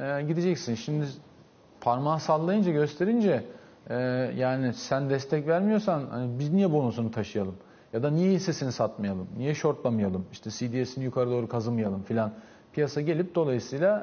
e, 0.00 0.22
gideceksin. 0.22 0.74
Şimdi 0.74 1.06
parmağı 1.80 2.20
sallayınca 2.20 2.72
gösterince 2.72 3.44
yani 4.36 4.72
sen 4.74 5.10
destek 5.10 5.46
vermiyorsan 5.46 6.02
hani 6.10 6.38
biz 6.38 6.52
niye 6.52 6.72
bonusunu 6.72 7.10
taşıyalım? 7.10 7.54
Ya 7.92 8.02
da 8.02 8.10
niye 8.10 8.32
hissesini 8.32 8.72
satmayalım? 8.72 9.28
Niye 9.38 9.54
shortlamayalım? 9.54 10.26
İşte 10.32 10.50
CDS'ini 10.50 11.04
yukarı 11.04 11.30
doğru 11.30 11.48
kazımayalım 11.48 12.02
filan. 12.02 12.32
Piyasa 12.72 13.00
gelip 13.00 13.34
dolayısıyla 13.34 13.98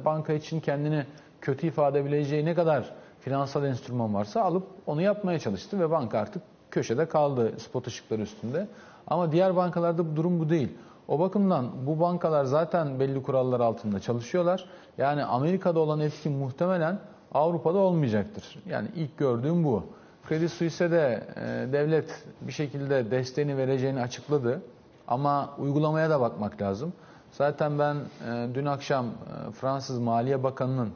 e, 0.00 0.04
banka 0.04 0.32
için 0.32 0.60
kendini 0.60 1.06
kötü 1.40 1.66
ifade 1.66 2.00
edebileceği 2.00 2.44
ne 2.44 2.54
kadar 2.54 2.94
finansal 3.20 3.64
enstrüman 3.64 4.14
varsa 4.14 4.42
alıp 4.42 4.66
onu 4.86 5.02
yapmaya 5.02 5.38
çalıştı 5.38 5.80
ve 5.80 5.90
banka 5.90 6.18
artık 6.18 6.42
köşede 6.70 7.08
kaldı 7.08 7.52
spot 7.58 7.86
ışıkları 7.86 8.22
üstünde. 8.22 8.66
Ama 9.06 9.32
diğer 9.32 9.56
bankalarda 9.56 10.12
bu 10.12 10.16
durum 10.16 10.40
bu 10.40 10.50
değil. 10.50 10.68
O 11.08 11.18
bakımdan 11.18 11.86
bu 11.86 12.00
bankalar 12.00 12.44
zaten 12.44 13.00
belli 13.00 13.22
kurallar 13.22 13.60
altında 13.60 14.00
çalışıyorlar. 14.00 14.64
Yani 14.98 15.24
Amerika'da 15.24 15.80
olan 15.80 16.00
etki 16.00 16.28
muhtemelen 16.28 16.98
Avrupa'da 17.34 17.78
olmayacaktır. 17.78 18.58
Yani 18.68 18.88
ilk 18.96 19.18
gördüğüm 19.18 19.64
bu. 19.64 19.84
Credit 20.28 20.50
Suisse'e 20.50 20.90
de 20.90 21.24
e, 21.36 21.72
devlet 21.72 22.24
bir 22.40 22.52
şekilde 22.52 23.10
desteğini 23.10 23.56
vereceğini 23.56 24.00
açıkladı. 24.00 24.62
Ama 25.08 25.54
uygulamaya 25.58 26.10
da 26.10 26.20
bakmak 26.20 26.62
lazım. 26.62 26.92
Zaten 27.32 27.78
ben 27.78 27.96
e, 27.96 28.54
dün 28.54 28.66
akşam 28.66 29.06
e, 29.06 29.52
Fransız 29.52 29.98
Maliye 29.98 30.42
Bakanı'nın 30.42 30.92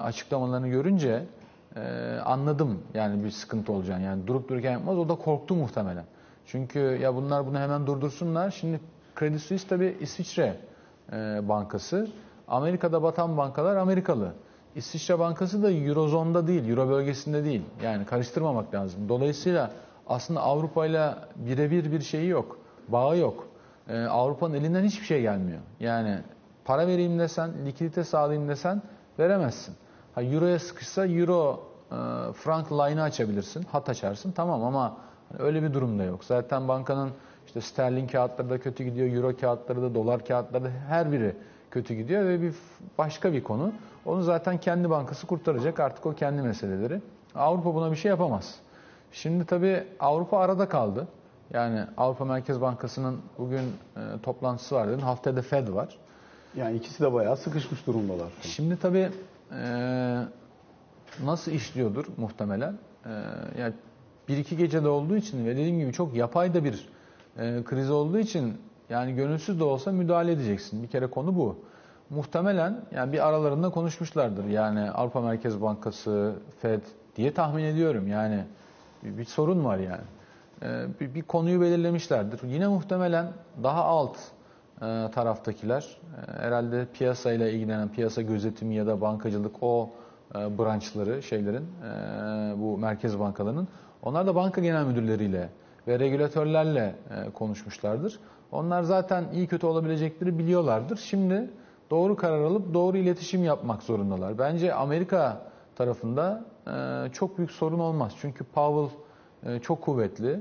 açıklamalarını 0.00 0.68
görünce 0.68 1.24
anladım 2.24 2.82
yani 2.94 3.24
bir 3.24 3.30
sıkıntı 3.30 3.72
olacağını. 3.72 4.02
Yani 4.02 4.26
durup 4.26 4.48
dururken 4.48 4.72
yapmaz. 4.72 4.98
O 4.98 5.08
da 5.08 5.14
korktu 5.14 5.54
muhtemelen. 5.54 6.04
Çünkü 6.46 6.78
ya 6.78 7.14
bunlar 7.14 7.46
bunu 7.46 7.58
hemen 7.58 7.86
durdursunlar. 7.86 8.50
Şimdi 8.50 8.80
Credit 9.18 9.40
Suisse 9.40 9.68
tabii 9.68 9.96
İsviçre 10.00 10.56
bankası. 11.42 12.08
Amerika'da 12.48 13.02
batan 13.02 13.36
bankalar 13.36 13.76
Amerikalı. 13.76 14.32
İsviçre 14.76 15.18
Bankası 15.18 15.62
da 15.62 15.72
Eurozonda 15.72 16.46
değil, 16.46 16.68
Euro 16.68 16.88
bölgesinde 16.88 17.44
değil. 17.44 17.62
Yani 17.82 18.04
karıştırmamak 18.06 18.74
lazım. 18.74 19.08
Dolayısıyla 19.08 19.70
aslında 20.06 20.40
Avrupa 20.40 20.86
ile 20.86 21.14
birebir 21.36 21.92
bir 21.92 22.00
şeyi 22.00 22.28
yok, 22.28 22.58
bağı 22.88 23.18
yok. 23.18 23.48
Ee, 23.88 24.04
Avrupa'nın 24.04 24.54
elinden 24.54 24.84
hiçbir 24.84 25.06
şey 25.06 25.20
gelmiyor. 25.22 25.58
Yani 25.80 26.18
para 26.64 26.86
vereyim 26.86 27.18
desen, 27.18 27.66
likidite 27.66 28.04
sağlayayım 28.04 28.48
desen 28.48 28.82
veremezsin. 29.18 29.74
Ha, 30.14 30.22
Euro'ya 30.22 30.58
sıkışsa 30.58 31.06
Euro 31.06 31.62
e, 31.92 31.96
frank 32.32 32.72
line'ı 32.72 33.02
açabilirsin, 33.02 33.62
hat 33.62 33.88
açarsın 33.88 34.32
tamam 34.32 34.64
ama 34.64 34.96
öyle 35.38 35.62
bir 35.62 35.74
durumda 35.74 36.04
yok. 36.04 36.24
Zaten 36.24 36.68
bankanın 36.68 37.10
işte 37.46 37.60
sterlin 37.60 38.06
kağıtları 38.06 38.50
da 38.50 38.58
kötü 38.58 38.84
gidiyor, 38.84 39.16
euro 39.16 39.36
kağıtları 39.36 39.82
da, 39.82 39.94
dolar 39.94 40.24
kağıtları 40.24 40.64
da 40.64 40.68
her 40.88 41.12
biri 41.12 41.36
kötü 41.70 41.94
gidiyor 41.94 42.24
ve 42.24 42.42
bir 42.42 42.54
başka 42.98 43.32
bir 43.32 43.44
konu. 43.44 43.72
Onu 44.04 44.22
zaten 44.22 44.58
kendi 44.58 44.90
bankası 44.90 45.26
kurtaracak. 45.26 45.80
Artık 45.80 46.06
o 46.06 46.14
kendi 46.14 46.42
meseleleri. 46.42 47.00
Avrupa 47.34 47.74
buna 47.74 47.90
bir 47.90 47.96
şey 47.96 48.08
yapamaz. 48.08 48.54
Şimdi 49.12 49.44
tabii 49.44 49.84
Avrupa 50.00 50.38
arada 50.38 50.68
kaldı. 50.68 51.08
Yani 51.52 51.80
Avrupa 51.96 52.24
Merkez 52.24 52.60
Bankası'nın 52.60 53.18
bugün 53.38 53.62
e, 53.96 54.00
toplantısı 54.22 54.74
var 54.74 54.88
dedin. 54.88 55.00
Haftaya 55.00 55.36
da 55.36 55.42
Fed 55.42 55.68
var. 55.68 55.98
Yani 56.56 56.76
ikisi 56.76 57.02
de 57.02 57.12
bayağı 57.12 57.36
sıkışmış 57.36 57.86
durumdalar. 57.86 58.28
Şimdi 58.42 58.76
tabii 58.76 59.10
e, 59.52 59.62
nasıl 61.24 61.52
işliyordur 61.52 62.04
muhtemelen? 62.16 62.78
E, 63.04 63.10
yani 63.60 63.74
bir 64.28 64.36
iki 64.38 64.56
gecede 64.56 64.88
olduğu 64.88 65.16
için 65.16 65.46
ve 65.46 65.50
dediğim 65.50 65.78
gibi 65.78 65.92
çok 65.92 66.14
yapay 66.14 66.54
da 66.54 66.64
bir 66.64 66.88
e, 67.38 67.64
kriz 67.64 67.90
olduğu 67.90 68.18
için 68.18 68.54
yani 68.90 69.14
gönülsüz 69.14 69.60
de 69.60 69.64
olsa 69.64 69.92
müdahale 69.92 70.32
edeceksin. 70.32 70.82
Bir 70.82 70.88
kere 70.88 71.06
konu 71.06 71.36
bu. 71.36 71.58
Muhtemelen 72.10 72.80
yani 72.94 73.12
bir 73.12 73.28
aralarında 73.28 73.70
konuşmuşlardır. 73.70 74.44
Yani 74.44 74.90
Avrupa 74.90 75.20
Merkez 75.20 75.62
Bankası, 75.62 76.34
Fed 76.60 76.82
diye 77.16 77.34
tahmin 77.34 77.64
ediyorum. 77.64 78.08
Yani 78.08 78.44
bir, 79.02 79.18
bir 79.18 79.24
sorun 79.24 79.64
var 79.64 79.78
yani. 79.78 80.04
Ee, 80.62 80.86
bir, 81.00 81.14
bir 81.14 81.22
konuyu 81.22 81.60
belirlemişlerdir. 81.60 82.40
Yine 82.42 82.68
muhtemelen 82.68 83.32
daha 83.62 83.84
alt 83.84 84.16
e, 84.82 85.10
taraftakiler 85.14 85.82
e, 85.82 86.42
herhalde 86.42 86.86
piyasayla 86.92 87.48
ilgilenen 87.48 87.88
piyasa 87.88 88.22
gözetimi 88.22 88.74
ya 88.74 88.86
da 88.86 89.00
bankacılık 89.00 89.62
o 89.62 89.90
e, 90.34 90.58
branşları 90.58 91.22
şeylerin 91.22 91.64
e, 91.64 92.60
bu 92.60 92.78
merkez 92.78 93.18
bankalarının 93.18 93.68
onlar 94.02 94.26
da 94.26 94.34
banka 94.34 94.60
genel 94.60 94.84
müdürleriyle 94.84 95.48
ve 95.88 95.98
regülatörlerle 95.98 96.94
e, 97.10 97.30
konuşmuşlardır. 97.30 98.18
Onlar 98.52 98.82
zaten 98.82 99.24
iyi 99.32 99.46
kötü 99.46 99.66
olabilecekleri 99.66 100.38
biliyorlardır. 100.38 100.96
Şimdi 100.96 101.50
doğru 101.90 102.16
karar 102.16 102.40
alıp 102.40 102.74
doğru 102.74 102.96
iletişim 102.96 103.44
yapmak 103.44 103.82
zorundalar. 103.82 104.38
Bence 104.38 104.74
Amerika 104.74 105.42
tarafında 105.76 106.44
e, 106.66 107.12
çok 107.12 107.38
büyük 107.38 107.50
sorun 107.50 107.78
olmaz. 107.78 108.12
Çünkü 108.20 108.44
Powell 108.44 108.98
e, 109.42 109.60
çok 109.60 109.82
kuvvetli, 109.82 110.40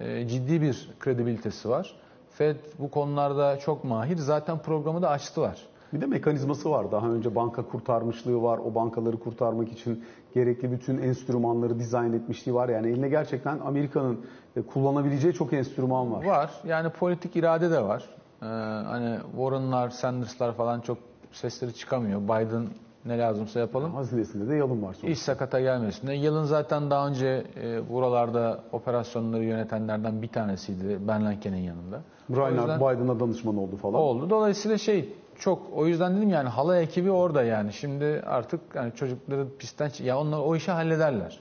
e, 0.00 0.28
ciddi 0.28 0.62
bir 0.62 0.90
kredibilitesi 1.00 1.68
var. 1.68 1.96
Fed 2.30 2.56
bu 2.78 2.90
konularda 2.90 3.58
çok 3.58 3.84
mahir. 3.84 4.16
Zaten 4.16 4.58
programı 4.58 5.02
da 5.02 5.10
açtılar. 5.10 5.66
Bir 5.92 6.00
de 6.00 6.06
mekanizması 6.06 6.70
var. 6.70 6.92
Daha 6.92 7.08
önce 7.08 7.34
banka 7.34 7.62
kurtarmışlığı 7.62 8.42
var. 8.42 8.58
O 8.58 8.74
bankaları 8.74 9.16
kurtarmak 9.16 9.72
için 9.72 10.04
gerekli 10.34 10.72
bütün 10.72 10.98
enstrümanları 10.98 11.78
dizayn 11.78 12.12
etmişliği 12.12 12.54
var. 12.54 12.68
Yani 12.68 12.88
eline 12.88 13.08
gerçekten 13.08 13.58
Amerika'nın 13.58 14.20
e, 14.56 14.62
kullanabileceği 14.62 15.34
çok 15.34 15.52
enstrüman 15.52 16.12
var. 16.12 16.24
Var. 16.24 16.50
Yani 16.64 16.90
politik 16.90 17.36
irade 17.36 17.70
de 17.70 17.82
var. 17.82 18.04
Ee, 18.42 18.46
hani 18.86 19.18
Warren'lar, 19.36 19.88
Sanders'lar 19.90 20.52
falan 20.52 20.80
çok 20.80 20.98
sesleri 21.32 21.74
çıkamıyor. 21.74 22.20
Biden 22.20 22.66
ne 23.04 23.18
lazımsa 23.18 23.60
yapalım. 23.60 23.94
Hazinesinde 23.94 24.48
de 24.50 24.56
yalın 24.56 24.82
var 24.82 24.92
sonuçta. 24.92 25.06
İş 25.08 25.18
sakata 25.18 25.60
gelmesin. 25.60 26.10
Yılın 26.10 26.44
zaten 26.44 26.90
daha 26.90 27.08
önce 27.08 27.44
e, 27.62 27.88
buralarda 27.88 28.60
operasyonları 28.72 29.44
yönetenlerden 29.44 30.22
bir 30.22 30.28
tanesiydi 30.28 30.98
Ben 31.08 31.24
Lanke'nin 31.24 31.56
yanında. 31.62 32.00
Reinhard 32.30 32.80
Biden'a 32.80 33.20
danışman 33.20 33.56
oldu 33.56 33.76
falan. 33.76 33.94
oldu. 34.00 34.30
Dolayısıyla 34.30 34.78
şey 34.78 35.14
çok 35.38 35.62
o 35.74 35.86
yüzden 35.86 36.16
dedim 36.16 36.28
yani 36.28 36.48
hala 36.48 36.76
ekibi 36.76 37.10
orada 37.10 37.42
yani. 37.42 37.72
Şimdi 37.72 38.22
artık 38.26 38.60
yani 38.74 38.92
çocukları 38.94 39.46
pistten 39.58 39.90
ya 40.02 40.18
onlar 40.18 40.38
o 40.38 40.56
işi 40.56 40.70
hallederler. 40.70 41.40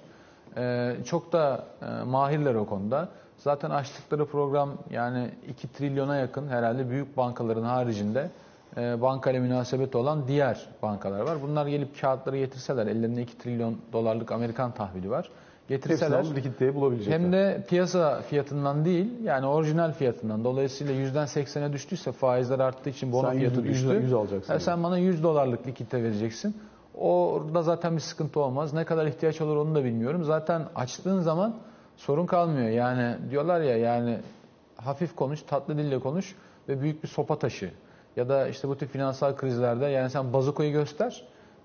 Ee, 0.58 0.96
çok 1.06 1.34
da 1.34 1.64
e, 1.82 2.04
mahirler 2.04 2.56
o 2.56 2.66
konuda. 2.66 3.10
Zaten 3.38 3.70
açtıkları 3.70 4.26
program 4.26 4.74
yani 4.90 5.30
2 5.48 5.68
trilyona 5.74 6.16
yakın 6.16 6.48
herhalde 6.48 6.90
büyük 6.90 7.18
bankaların 7.18 7.64
haricinde 7.64 8.30
e, 8.78 9.02
bankayla 9.02 9.42
münasebeti 9.42 9.98
olan 9.98 10.28
diğer 10.28 10.66
bankalar 10.82 11.20
var. 11.20 11.38
Bunlar 11.42 11.68
gelip 11.68 12.02
kağıtları 12.02 12.38
getirseler 12.38 12.88
ellerinde 12.88 13.22
2 13.22 13.38
trilyon 13.38 13.78
dolarlık 13.94 14.32
Amerikan 14.32 14.72
tahvili 14.72 15.10
var. 15.10 15.30
Hepsini 15.68 15.78
Getirseler 15.92 16.20
alıp 16.20 16.36
likiditeye 16.38 16.76
bulabilecekler. 16.76 17.20
hem 17.20 17.32
de 17.32 17.64
piyasa 17.70 18.22
fiyatından 18.22 18.86
değil 18.86 19.24
yani 19.24 19.46
orijinal 19.46 19.92
fiyatından. 19.94 20.44
Dolayısıyla 20.44 20.94
yüzden 20.94 21.26
80'e 21.26 21.74
düştüyse 21.74 22.12
faizler 22.12 22.60
arttığı 22.60 22.90
için 22.90 23.12
bono 23.12 23.28
Sen 23.30 23.38
fiyatı 23.38 23.60
yüz- 23.62 23.66
yüz- 23.70 23.90
düştü. 23.90 24.02
yüz 24.04 24.14
alacaksın 24.14 24.54
Ha, 24.54 24.60
sen 24.60 24.84
bana 24.84 24.98
100 24.98 25.24
dolarlık 25.24 25.68
likidite 25.68 26.04
vereceksin. 26.04 26.58
Orada 26.98 27.62
zaten 27.62 27.96
bir 27.96 28.02
sıkıntı 28.02 28.40
olmaz. 28.40 28.74
Ne 28.74 28.84
kadar 28.86 29.06
ihtiyaç 29.06 29.42
olur 29.42 29.56
onu 29.56 29.76
da 29.76 29.84
bilmiyorum. 29.84 30.24
Zaten 30.24 30.62
açtığın 30.76 31.20
zaman 31.20 31.56
sorun 31.98 32.26
kalmıyor. 32.26 32.70
Yani 32.70 33.16
diyorlar 33.30 33.62
ya 33.62 33.78
yani 33.78 34.18
hafif 34.76 35.16
konuş, 35.16 35.42
tatlı 35.42 35.78
dille 35.78 36.00
konuş 36.00 36.36
ve 36.70 36.82
büyük 36.82 37.04
bir 37.04 37.08
sopa 37.08 37.40
taşı. 37.40 37.72
Ya 38.16 38.30
da 38.30 38.48
işte 38.48 38.68
bu 38.70 38.78
tip 38.78 38.90
finansal 38.92 39.36
krizlerde 39.36 39.86
yani 39.86 40.10
sen 40.10 40.34
bazukoyu 40.34 40.72
göster, 40.72 41.24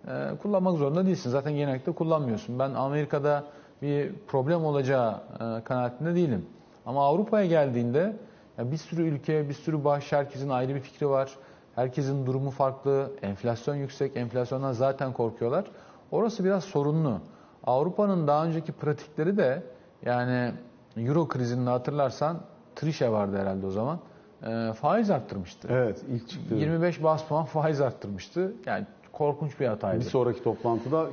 e, 0.09 0.11
kullanmak 0.43 0.79
zorunda 0.79 1.07
değilsin. 1.07 1.31
Zaten 1.31 1.53
genellikle 1.55 1.93
kullanmıyorsun. 1.93 2.59
Ben 2.59 2.75
Amerika'da 2.75 3.45
bir 3.83 4.13
problem 4.29 4.65
olacağı 4.65 5.13
e, 5.15 5.65
kanaatinde 5.65 6.15
değilim. 6.15 6.47
Ama 6.87 7.07
Avrupa'ya 7.07 7.47
geldiğinde 7.47 8.17
bir 8.59 8.77
sürü 8.77 9.03
ülke, 9.03 9.49
bir 9.49 9.55
sürü 9.55 9.85
baş, 9.85 10.13
herkesin 10.13 10.49
ayrı 10.49 10.75
bir 10.75 10.81
fikri 10.81 11.09
var. 11.09 11.31
Herkesin 11.75 12.27
durumu 12.27 12.51
farklı, 12.51 13.11
enflasyon 13.23 13.75
yüksek, 13.75 14.17
enflasyondan 14.17 14.73
zaten 14.73 15.13
korkuyorlar. 15.13 15.65
Orası 16.11 16.45
biraz 16.45 16.65
sorunlu. 16.65 17.21
Avrupa'nın 17.65 18.27
daha 18.27 18.45
önceki 18.45 18.73
pratikleri 18.73 19.37
de 19.37 19.63
yani 20.05 20.53
Euro 20.97 21.29
krizinde 21.29 21.71
hatırlarsan 21.71 22.41
Trişe 22.77 23.13
vardı 23.13 23.39
herhalde 23.39 23.67
o 23.67 23.71
zaman. 23.71 23.99
E, 24.43 24.73
faiz 24.73 25.11
arttırmıştı. 25.11 25.69
Evet 25.71 26.05
ilk 26.09 26.29
çıktı. 26.29 26.55
25 26.55 27.03
bas 27.03 27.25
puan 27.25 27.45
faiz 27.45 27.81
arttırmıştı. 27.81 28.53
Yani 28.67 28.87
korkunç 29.13 29.61
bir 29.61 29.67
hataydı. 29.67 30.01
Bir 30.01 30.05
sonraki 30.05 30.43
toplantıda 30.43 31.07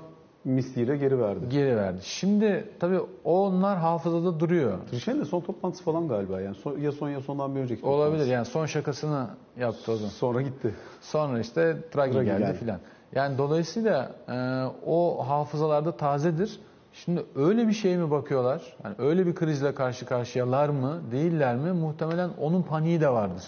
misliyle 0.45 0.97
geri 0.97 1.19
verdi. 1.19 1.45
Geri 1.49 1.75
verdi. 1.75 1.99
Şimdi 2.03 2.69
tabii 2.79 2.99
onlar 3.23 3.77
hafızada 3.77 4.39
duruyor. 4.39 4.77
Trişe'nin 4.91 5.21
de 5.21 5.25
son 5.25 5.41
toplantısı 5.41 5.83
falan 5.83 6.07
galiba 6.07 6.41
yani. 6.41 6.55
Son, 6.55 6.79
ya 6.79 6.91
son 6.91 7.09
ya 7.09 7.21
sondan 7.21 7.55
bir 7.55 7.59
önceki 7.59 7.85
Olabilir 7.85 8.03
toplantısı. 8.09 8.31
yani 8.31 8.45
son 8.45 8.65
şakasını 8.65 9.27
yaptı 9.59 9.91
o 9.91 9.95
zaman. 9.95 10.09
Sonra 10.09 10.41
gitti. 10.41 10.73
Sonra 11.01 11.39
işte 11.39 11.61
Draghi, 11.95 12.13
Draghi 12.13 12.25
geldi 12.25 12.39
geldi. 12.39 12.57
filan. 12.57 12.79
Yani 13.15 13.37
dolayısıyla 13.37 14.11
e, 14.29 14.63
o 14.85 15.23
hafızalarda 15.27 15.91
tazedir. 15.97 16.59
Şimdi 16.93 17.25
öyle 17.35 17.67
bir 17.67 17.73
şey 17.73 17.97
mi 17.97 18.11
bakıyorlar? 18.11 18.75
Yani 18.83 18.95
öyle 18.97 19.25
bir 19.27 19.35
krizle 19.35 19.75
karşı 19.75 20.05
karşıyalar 20.05 20.69
mı, 20.69 21.01
değiller 21.11 21.55
mi? 21.55 21.71
Muhtemelen 21.71 22.29
onun 22.41 22.61
paniği 22.61 23.01
de 23.01 23.09
vardır. 23.09 23.43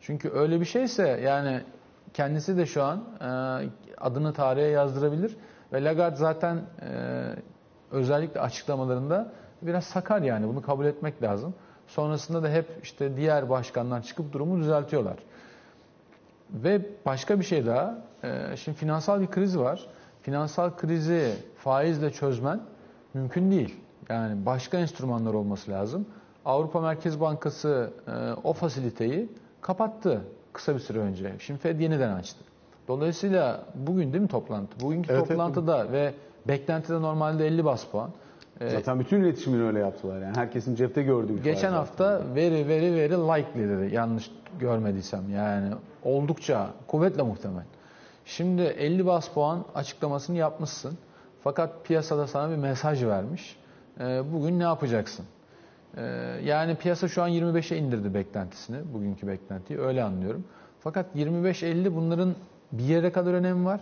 Çünkü 0.00 0.30
öyle 0.30 0.60
bir 0.60 0.64
şeyse 0.64 1.20
yani 1.24 1.60
kendisi 2.14 2.56
de 2.56 2.66
şu 2.66 2.82
an 2.82 3.04
e, 3.20 3.24
adını 3.98 4.32
tarihe 4.32 4.66
yazdırabilir 4.66 5.36
ve 5.74 5.84
Lagarde 5.84 6.16
zaten 6.16 6.56
e, 6.56 6.90
özellikle 7.90 8.40
açıklamalarında 8.40 9.32
biraz 9.62 9.84
sakar 9.84 10.22
yani 10.22 10.48
bunu 10.48 10.62
kabul 10.62 10.86
etmek 10.86 11.22
lazım. 11.22 11.54
Sonrasında 11.86 12.42
da 12.42 12.48
hep 12.48 12.66
işte 12.82 13.16
diğer 13.16 13.50
başkanlar 13.50 14.02
çıkıp 14.02 14.32
durumu 14.32 14.58
düzeltiyorlar. 14.58 15.16
Ve 16.50 16.80
başka 17.06 17.40
bir 17.40 17.44
şey 17.44 17.66
daha, 17.66 17.98
e, 18.22 18.56
şimdi 18.56 18.78
finansal 18.78 19.20
bir 19.20 19.26
kriz 19.26 19.58
var. 19.58 19.86
Finansal 20.22 20.70
krizi 20.76 21.34
faizle 21.58 22.10
çözmen 22.10 22.60
mümkün 23.14 23.50
değil. 23.50 23.80
Yani 24.08 24.46
başka 24.46 24.78
enstrümanlar 24.78 25.34
olması 25.34 25.70
lazım. 25.70 26.06
Avrupa 26.44 26.80
Merkez 26.80 27.20
Bankası 27.20 27.90
e, 28.06 28.32
o 28.44 28.52
fasiliteyi 28.52 29.28
kapattı 29.60 30.20
kısa 30.52 30.74
bir 30.74 30.80
süre 30.80 30.98
önce. 30.98 31.32
Şimdi 31.38 31.60
Fed 31.60 31.80
yeniden 31.80 32.12
açtı. 32.12 32.44
Dolayısıyla 32.88 33.64
bugün 33.74 34.12
değil 34.12 34.22
mi 34.22 34.28
toplantı? 34.28 34.80
Bugünkü 34.80 35.12
Evet, 35.12 35.18
evet. 35.18 35.28
toplantıda 35.28 35.92
ve 35.92 36.14
beklentide 36.48 37.02
normalde 37.02 37.46
50 37.46 37.64
bas 37.64 37.84
puan. 37.84 38.10
E, 38.60 38.70
Zaten 38.70 39.00
bütün 39.00 39.20
iletişimini 39.20 39.62
öyle 39.62 39.78
yaptılar 39.78 40.22
yani. 40.22 40.36
Herkesin 40.36 40.74
cepte 40.74 41.02
gördüğü 41.02 41.42
Geçen 41.42 41.72
hafta 41.72 42.22
veri 42.34 42.68
veri 42.68 42.94
veri 42.94 43.12
likely 43.12 43.68
dedi 43.68 43.94
yanlış 43.94 44.30
görmediysem 44.60 45.30
yani 45.30 45.74
oldukça 46.02 46.70
kuvvetle 46.86 47.22
muhtemel. 47.22 47.64
Şimdi 48.24 48.62
50 48.62 49.06
bas 49.06 49.28
puan 49.28 49.64
açıklamasını 49.74 50.36
yapmışsın 50.36 50.98
fakat 51.44 51.84
piyasada 51.86 52.26
sana 52.26 52.50
bir 52.50 52.56
mesaj 52.56 53.04
vermiş. 53.04 53.56
Ee, 54.00 54.22
bugün 54.32 54.58
ne 54.58 54.62
yapacaksın? 54.62 55.24
Ee, 55.96 56.02
yani 56.44 56.74
piyasa 56.74 57.08
şu 57.08 57.22
an 57.22 57.30
25'e 57.30 57.76
indirdi 57.78 58.14
beklentisini 58.14 58.76
bugünkü 58.94 59.26
beklentiyi 59.26 59.80
öyle 59.80 60.02
anlıyorum. 60.04 60.44
Fakat 60.80 61.06
25-50 61.16 61.94
bunların 61.96 62.34
bir 62.72 62.84
yere 62.84 63.12
kadar 63.12 63.34
önemi 63.34 63.64
var. 63.64 63.80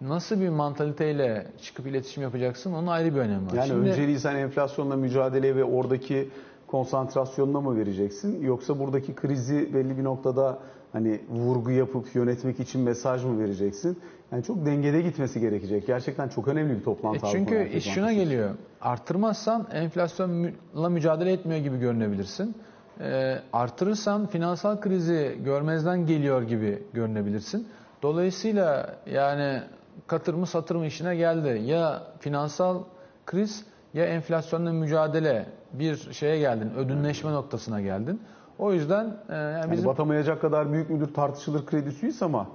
Nasıl 0.00 0.40
bir 0.40 0.48
mantaliteyle 0.48 1.46
çıkıp 1.62 1.86
iletişim 1.86 2.22
yapacaksın 2.22 2.72
onun 2.72 2.86
ayrı 2.86 3.14
bir 3.14 3.20
önemi 3.20 3.46
var. 3.46 3.52
Yani 3.54 3.68
Şimdi- 3.68 3.88
önceliği 3.90 4.18
sen 4.18 4.36
enflasyonla 4.36 4.96
mücadeleye 4.96 5.56
ve 5.56 5.64
oradaki 5.64 6.28
konsantrasyonuna 6.66 7.60
mı 7.60 7.76
vereceksin? 7.76 8.42
Yoksa 8.42 8.78
buradaki 8.78 9.14
krizi 9.14 9.74
belli 9.74 9.98
bir 9.98 10.04
noktada 10.04 10.58
hani 10.92 11.20
vurgu 11.30 11.70
yapıp 11.70 12.14
yönetmek 12.14 12.60
için 12.60 12.80
mesaj 12.80 13.24
mı 13.24 13.38
vereceksin? 13.38 13.98
Yani 14.32 14.42
çok 14.44 14.66
dengede 14.66 15.00
gitmesi 15.02 15.40
gerekecek. 15.40 15.86
Gerçekten 15.86 16.28
çok 16.28 16.48
önemli 16.48 16.78
bir 16.78 16.84
toplantı. 16.84 17.26
E 17.26 17.30
çünkü 17.30 17.68
iş 17.68 17.84
şuna 17.84 18.12
geliyor. 18.12 18.50
Arttırmazsan 18.80 19.66
enflasyonla 19.72 20.88
mücadele 20.90 21.32
etmiyor 21.32 21.60
gibi 21.60 21.78
görünebilirsin. 21.78 22.54
E, 23.00 23.38
artırırsan 23.52 24.26
finansal 24.26 24.80
krizi 24.80 25.38
görmezden 25.44 26.06
geliyor 26.06 26.42
gibi 26.42 26.82
görünebilirsin. 26.92 27.68
Dolayısıyla 28.02 28.96
yani 29.06 29.62
katır 30.06 30.34
mı 30.34 30.46
satır 30.46 30.74
mı 30.76 30.86
işine 30.86 31.16
geldi. 31.16 31.62
Ya 31.64 32.02
finansal 32.20 32.82
kriz 33.26 33.64
ya 33.94 34.04
enflasyonla 34.04 34.72
mücadele 34.72 35.46
bir 35.72 36.12
şeye 36.12 36.38
geldin. 36.38 36.70
Ödünleşme 36.76 37.32
noktasına 37.32 37.80
geldin. 37.80 38.20
O 38.58 38.72
yüzden 38.72 39.16
e, 39.28 39.34
yani 39.34 39.60
Yani 39.60 39.72
bizim 39.72 39.86
batamayacak 39.86 40.40
kadar 40.40 40.72
büyük 40.72 40.90
müdür 40.90 41.14
tartışılır 41.14 41.66
Kredi 41.66 41.92
Suisse 41.92 42.24
ama 42.24 42.46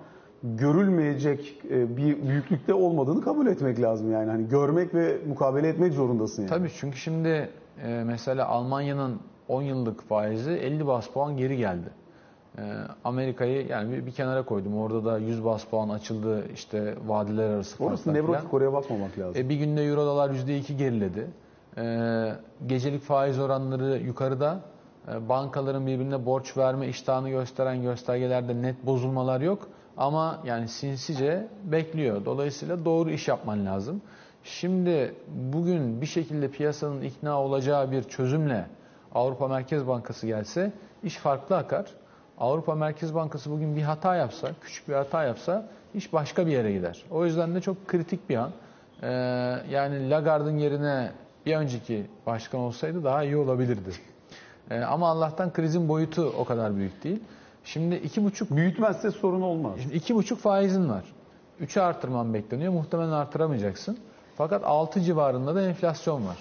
görülmeyecek 0.44 1.62
e, 1.70 1.98
bir 1.98 2.28
büyüklükte 2.28 2.74
olmadığını 2.74 3.22
kabul 3.22 3.48
etmek 3.48 3.82
lazım 3.82 4.12
yani. 4.12 4.30
Hani 4.32 4.48
görmek 4.48 4.94
ve 4.94 5.18
mukabele 5.28 5.68
etmek 5.68 5.94
zorundasın 5.94 6.42
yani. 6.42 6.50
Tabii 6.50 6.70
çünkü 6.80 6.98
şimdi 6.98 7.50
e, 7.84 8.04
mesela 8.06 8.48
Almanya'nın 8.48 9.20
10 9.48 9.62
yıllık 9.62 10.02
faizi 10.08 10.52
50 10.52 10.88
bas 10.88 11.08
puan 11.08 11.38
geri 11.38 11.58
geldi. 11.58 11.90
E, 12.58 12.62
Amerika'yı 13.04 13.68
yani 13.68 14.06
bir, 14.06 14.12
kenara 14.12 14.46
koydum. 14.46 14.78
Orada 14.78 15.06
da 15.06 15.18
100 15.18 15.46
bas 15.46 15.66
puan 15.66 15.90
açıldı 15.90 16.44
işte 16.54 16.96
vadeler 17.08 17.50
arası 17.50 17.84
Orası 17.84 18.14
nevrotik 18.14 18.54
oraya 18.54 18.74
bakmamak 18.74 19.20
lazım. 19.20 19.42
E, 19.42 19.50
bir 19.50 19.56
günde 19.56 19.84
euro 19.84 20.06
dolar 20.06 20.30
%2 20.30 20.78
geriledi. 20.78 21.28
E, 21.78 22.32
gecelik 22.68 23.02
faiz 23.02 23.40
oranları 23.40 23.98
yukarıda. 23.98 24.60
E, 25.08 25.30
bankaların 25.30 25.88
birbirine 25.88 26.26
borç 26.26 26.58
verme 26.58 26.88
iştahını 26.88 27.30
gösteren 27.30 27.82
göstergelerde 27.82 28.62
net 28.62 28.86
bozulmalar 28.86 29.42
yok. 29.42 29.68
Ama 29.98 30.42
yani 30.46 30.68
sinsice 30.68 31.48
bekliyor. 31.64 32.26
Dolayısıyla 32.26 32.86
doğru 32.86 33.10
iş 33.10 33.28
yapman 33.28 33.66
lazım. 33.66 34.02
Şimdi 34.44 35.16
bugün 35.54 36.02
bir 36.02 36.06
şekilde 36.06 36.52
piyasanın 36.52 37.02
ikna 37.02 37.42
olacağı 37.42 37.92
bir 37.92 38.04
çözümle 38.04 38.66
Avrupa 39.16 39.48
Merkez 39.48 39.88
Bankası 39.88 40.28
gelse 40.28 40.72
iş 41.04 41.18
farklı 41.18 41.58
akar. 41.58 41.86
Avrupa 42.40 42.76
Merkez 42.76 43.16
Bankası 43.16 43.52
bugün 43.52 43.76
bir 43.76 43.82
hata 43.82 44.16
yapsa, 44.16 44.50
küçük 44.62 44.90
bir 44.90 44.94
hata 44.94 45.24
yapsa 45.24 45.66
iş 45.94 46.14
başka 46.14 46.48
bir 46.48 46.52
yere 46.52 46.74
gider. 46.74 47.04
O 47.12 47.26
yüzden 47.26 47.56
de 47.56 47.62
çok 47.62 47.88
kritik 47.88 48.30
bir 48.30 48.36
an. 48.36 48.52
Ee, 49.02 49.08
yani 49.70 50.10
Lagarde'ın 50.10 50.58
yerine 50.58 51.12
bir 51.46 51.56
önceki 51.56 52.06
başkan 52.26 52.62
olsaydı 52.62 53.04
daha 53.04 53.24
iyi 53.24 53.38
olabilirdi. 53.38 53.90
Ee, 54.70 54.80
ama 54.80 55.10
Allah'tan 55.10 55.54
krizin 55.54 55.90
boyutu 55.90 56.34
o 56.38 56.46
kadar 56.46 56.76
büyük 56.76 57.04
değil. 57.04 57.20
Şimdi 57.64 57.96
iki 57.96 58.24
buçuk 58.24 58.52
Büyütmezse 58.52 59.12
sorun 59.12 59.42
olmaz. 59.42 59.74
Şimdi 59.82 59.96
iki 59.96 60.16
buçuk 60.16 60.40
faizin 60.40 60.90
var. 60.90 61.04
Üçe 61.60 61.82
artırman 61.82 62.34
bekleniyor. 62.34 62.74
Muhtemelen 62.74 63.12
artıramayacaksın. 63.12 63.98
Fakat 64.38 64.64
6 64.64 65.02
civarında 65.02 65.56
da 65.56 65.62
enflasyon 65.62 66.28
var. 66.28 66.38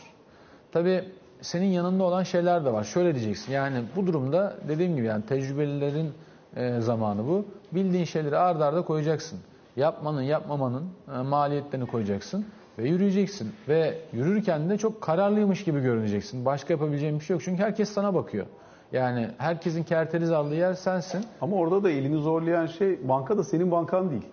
Tabii 0.72 1.04
senin 1.44 1.66
yanında 1.66 2.04
olan 2.04 2.22
şeyler 2.22 2.64
de 2.64 2.72
var. 2.72 2.84
Şöyle 2.84 3.14
diyeceksin. 3.14 3.52
Yani 3.52 3.82
bu 3.96 4.06
durumda 4.06 4.56
dediğim 4.68 4.96
gibi 4.96 5.06
yani 5.06 5.26
tecrübelilerin 5.26 6.12
e, 6.56 6.80
zamanı 6.80 7.26
bu. 7.26 7.44
Bildiğin 7.72 8.04
şeyleri 8.04 8.36
ardarda 8.38 8.66
arda 8.66 8.82
koyacaksın. 8.84 9.38
Yapmanın, 9.76 10.22
yapmamanın 10.22 10.84
e, 11.14 11.22
maliyetlerini 11.22 11.86
koyacaksın 11.86 12.46
ve 12.78 12.88
yürüyeceksin. 12.88 13.52
Ve 13.68 13.98
yürürken 14.12 14.70
de 14.70 14.78
çok 14.78 15.00
kararlıymış 15.00 15.64
gibi 15.64 15.80
görüneceksin. 15.80 16.44
Başka 16.44 16.72
yapabileceğin 16.72 17.20
bir 17.20 17.24
şey 17.24 17.34
yok. 17.34 17.42
Çünkü 17.44 17.62
herkes 17.62 17.88
sana 17.88 18.14
bakıyor. 18.14 18.46
Yani 18.92 19.28
herkesin 19.38 19.82
kerteriz 19.82 20.30
aldığı 20.32 20.54
yer 20.54 20.74
sensin. 20.74 21.24
Ama 21.40 21.56
orada 21.56 21.82
da 21.82 21.90
elini 21.90 22.22
zorlayan 22.22 22.66
şey 22.66 23.08
banka 23.08 23.38
da 23.38 23.44
senin 23.44 23.70
bankan 23.70 24.10
değil. 24.10 24.26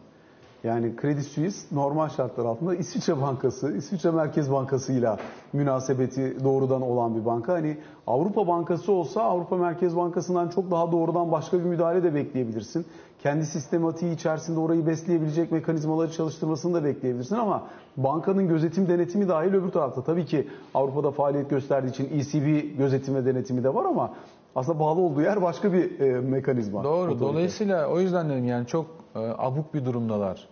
Yani 0.64 0.96
Kredi 0.96 1.24
Suisse 1.24 1.76
normal 1.76 2.10
şartlar 2.10 2.46
altında 2.46 2.76
İsviçre 2.76 3.22
Bankası, 3.22 3.74
İsviçre 3.74 4.12
Merkez 4.12 4.52
Bankası'yla 4.52 5.18
münasebeti 5.54 6.44
doğrudan 6.44 6.82
olan 6.82 7.16
bir 7.16 7.26
banka. 7.26 7.54
Hani 7.54 7.78
Avrupa 8.08 8.48
Bankası 8.48 8.92
olsa 8.92 9.24
Avrupa 9.24 9.58
Merkez 9.58 9.96
Bankası'ndan 9.96 10.50
çok 10.50 10.72
daha 10.72 10.92
doğrudan 10.92 11.32
başka 11.32 11.60
bir 11.60 11.64
müdahale 11.64 12.04
de 12.04 12.16
bekleyebilirsin. 12.16 12.86
Kendi 13.24 13.46
sistematiği 13.46 14.16
içerisinde 14.16 14.60
orayı 14.60 14.88
besleyebilecek 14.88 15.52
mekanizmaları 15.52 16.12
çalıştırmasını 16.12 16.74
da 16.74 16.84
bekleyebilirsin 16.84 17.36
ama 17.36 17.64
bankanın 17.98 18.48
gözetim 18.48 18.88
denetimi 18.88 19.28
dahil 19.28 19.54
öbür 19.54 19.72
tarafta. 19.72 20.04
Tabii 20.04 20.26
ki 20.26 20.48
Avrupa'da 20.74 21.12
faaliyet 21.12 21.50
gösterdiği 21.50 21.90
için 21.90 22.10
ECB 22.20 22.78
gözetim 22.78 23.16
ve 23.16 23.26
denetimi 23.26 23.64
de 23.64 23.74
var 23.74 23.86
ama 23.86 24.14
aslında 24.56 24.80
bağlı 24.80 25.02
olduğu 25.02 25.22
yer 25.22 25.42
başka 25.42 25.74
bir 25.74 26.00
e, 26.00 26.22
mekanizma. 26.22 26.84
Doğru. 26.84 27.12
Otorite. 27.12 27.20
Dolayısıyla 27.20 27.88
o 27.88 28.00
yüzden 28.00 28.30
dedim 28.30 28.46
yani 28.46 28.68
çok 28.68 28.86
e, 29.16 29.20
abuk 29.20 29.74
bir 29.74 29.86
durumdalar 29.86 30.48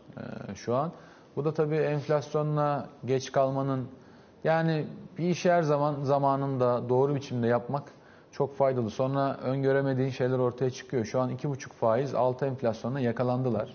şu 0.55 0.75
an. 0.75 0.91
Bu 1.35 1.45
da 1.45 1.53
tabii 1.53 1.75
enflasyonla 1.75 2.89
geç 3.05 3.31
kalmanın 3.31 3.87
yani 4.43 4.87
bir 5.17 5.29
işi 5.29 5.51
her 5.51 5.63
zaman 5.63 6.03
zamanında 6.03 6.89
doğru 6.89 7.15
biçimde 7.15 7.47
yapmak 7.47 7.83
çok 8.31 8.57
faydalı. 8.57 8.89
Sonra 8.89 9.37
öngöremediğin 9.37 10.09
şeyler 10.09 10.37
ortaya 10.37 10.69
çıkıyor. 10.69 11.05
Şu 11.05 11.19
an 11.19 11.31
2,5 11.31 11.69
faiz 11.69 12.15
6 12.15 12.45
enflasyonla 12.45 12.99
yakalandılar. 12.99 13.73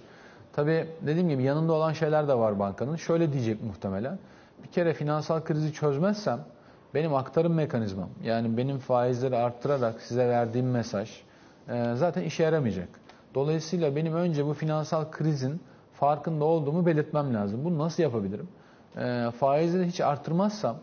Tabii 0.53 0.89
dediğim 1.07 1.29
gibi 1.29 1.43
yanında 1.43 1.73
olan 1.73 1.93
şeyler 1.93 2.29
de 2.29 2.35
var 2.35 2.59
bankanın. 2.59 2.97
Şöyle 2.97 3.33
diyecek 3.33 3.63
muhtemelen. 3.63 4.19
Bir 4.63 4.69
kere 4.69 4.95
finansal 4.95 5.41
krizi 5.41 5.73
çözmezsem 5.73 6.41
benim 6.95 7.15
aktarım 7.15 7.55
mekanizmam 7.55 8.09
yani 8.23 8.57
benim 8.57 8.79
faizleri 8.79 9.37
arttırarak 9.37 10.03
size 10.03 10.29
verdiğim 10.29 10.71
mesaj 10.71 11.11
e, 11.69 11.95
zaten 11.95 12.23
işe 12.23 12.43
yaramayacak. 12.43 12.89
Dolayısıyla 13.35 13.97
benim 13.97 14.15
önce 14.15 14.47
bu 14.47 14.55
finansal 14.55 15.11
krizin 15.11 15.61
farkında 15.95 16.45
olduğumu 16.45 16.87
belirtmem 16.87 17.35
lazım. 17.35 17.65
Bunu 17.65 17.79
nasıl 17.79 18.03
yapabilirim? 18.03 18.49
E, 18.97 19.31
faizleri 19.41 19.87
hiç 19.87 20.01
arttırmazsam 20.01 20.77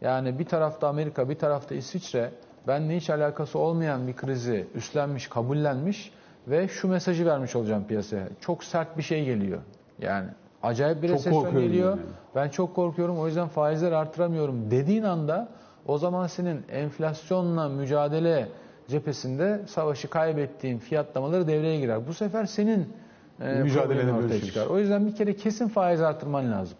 yani 0.00 0.38
bir 0.38 0.44
tarafta 0.44 0.88
Amerika 0.88 1.28
bir 1.28 1.38
tarafta 1.38 1.74
İsviçre 1.74 2.30
benimle 2.68 2.96
hiç 2.96 3.10
alakası 3.10 3.58
olmayan 3.58 4.06
bir 4.06 4.16
krizi 4.16 4.66
üstlenmiş, 4.74 5.28
kabullenmiş 5.28 6.12
ve 6.48 6.68
şu 6.68 6.88
mesajı 6.88 7.26
vermiş 7.26 7.56
olacağım 7.56 7.84
piyasaya. 7.86 8.28
Çok 8.40 8.64
sert 8.64 8.98
bir 8.98 9.02
şey 9.02 9.24
geliyor. 9.24 9.58
Yani 9.98 10.28
acayip 10.62 11.02
bir 11.02 11.08
resesyon 11.08 11.60
geliyor. 11.60 11.90
yani. 11.90 12.00
Ben 12.34 12.48
çok 12.48 12.74
korkuyorum 12.74 13.18
o 13.18 13.26
yüzden 13.26 13.48
faizleri 13.48 13.96
artıramıyorum 13.96 14.70
dediğin 14.70 15.02
anda 15.02 15.48
o 15.86 15.98
zaman 15.98 16.26
senin 16.26 16.64
enflasyonla 16.68 17.68
mücadele 17.68 18.48
cephesinde 18.88 19.62
savaşı 19.66 20.10
kaybettiğin 20.10 20.78
fiyatlamaları 20.78 21.48
devreye 21.48 21.80
girer. 21.80 22.06
Bu 22.06 22.14
sefer 22.14 22.44
senin 22.44 22.92
e, 23.40 23.54
Mücadelede 23.54 24.12
ortaya 24.12 24.40
çıkar. 24.40 24.66
O 24.66 24.78
yüzden 24.78 25.06
bir 25.06 25.14
kere 25.14 25.36
kesin 25.36 25.68
faiz 25.68 26.00
artırman 26.00 26.52
lazım. 26.52 26.78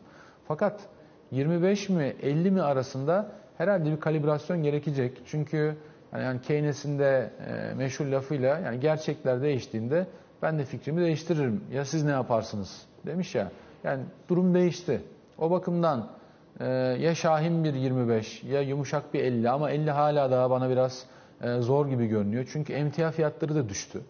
Fakat 0.49 0.81
25 1.31 1.89
mi 1.89 2.15
50 2.23 2.51
mi 2.51 2.63
arasında 2.63 3.27
herhalde 3.59 3.91
bir 3.91 4.01
kalibrasyon 4.01 4.63
gerekecek. 4.63 5.23
Çünkü 5.27 5.77
yani 6.13 6.41
Keynes'in 6.41 6.99
de 6.99 7.31
e, 7.47 7.75
meşhur 7.75 8.07
lafıyla 8.07 8.59
yani 8.59 8.81
gerçekler 8.81 9.43
değiştiğinde 9.43 10.07
ben 10.43 10.59
de 10.59 10.65
fikrimi 10.65 11.01
değiştiririm. 11.01 11.61
Ya 11.73 11.85
siz 11.85 12.05
ne 12.05 12.11
yaparsınız 12.11 12.83
demiş 13.07 13.35
ya. 13.35 13.51
Yani 13.85 14.03
durum 14.29 14.55
değişti. 14.55 15.01
O 15.39 15.51
bakımdan 15.51 16.09
e, 16.61 16.67
ya 17.01 17.15
şahin 17.15 17.65
bir 17.65 17.75
25 17.75 18.43
ya 18.45 18.61
yumuşak 18.61 19.15
bir 19.15 19.21
50 19.21 19.51
ama 19.51 19.71
50 19.71 19.91
hala 19.91 20.31
daha 20.31 20.51
bana 20.51 20.71
biraz 20.71 21.07
e, 21.43 21.61
zor 21.61 21.87
gibi 21.87 22.07
görünüyor. 22.07 22.49
Çünkü 22.53 22.73
emtia 22.73 23.11
fiyatları 23.11 23.55
da 23.55 23.69
düştü. 23.69 24.01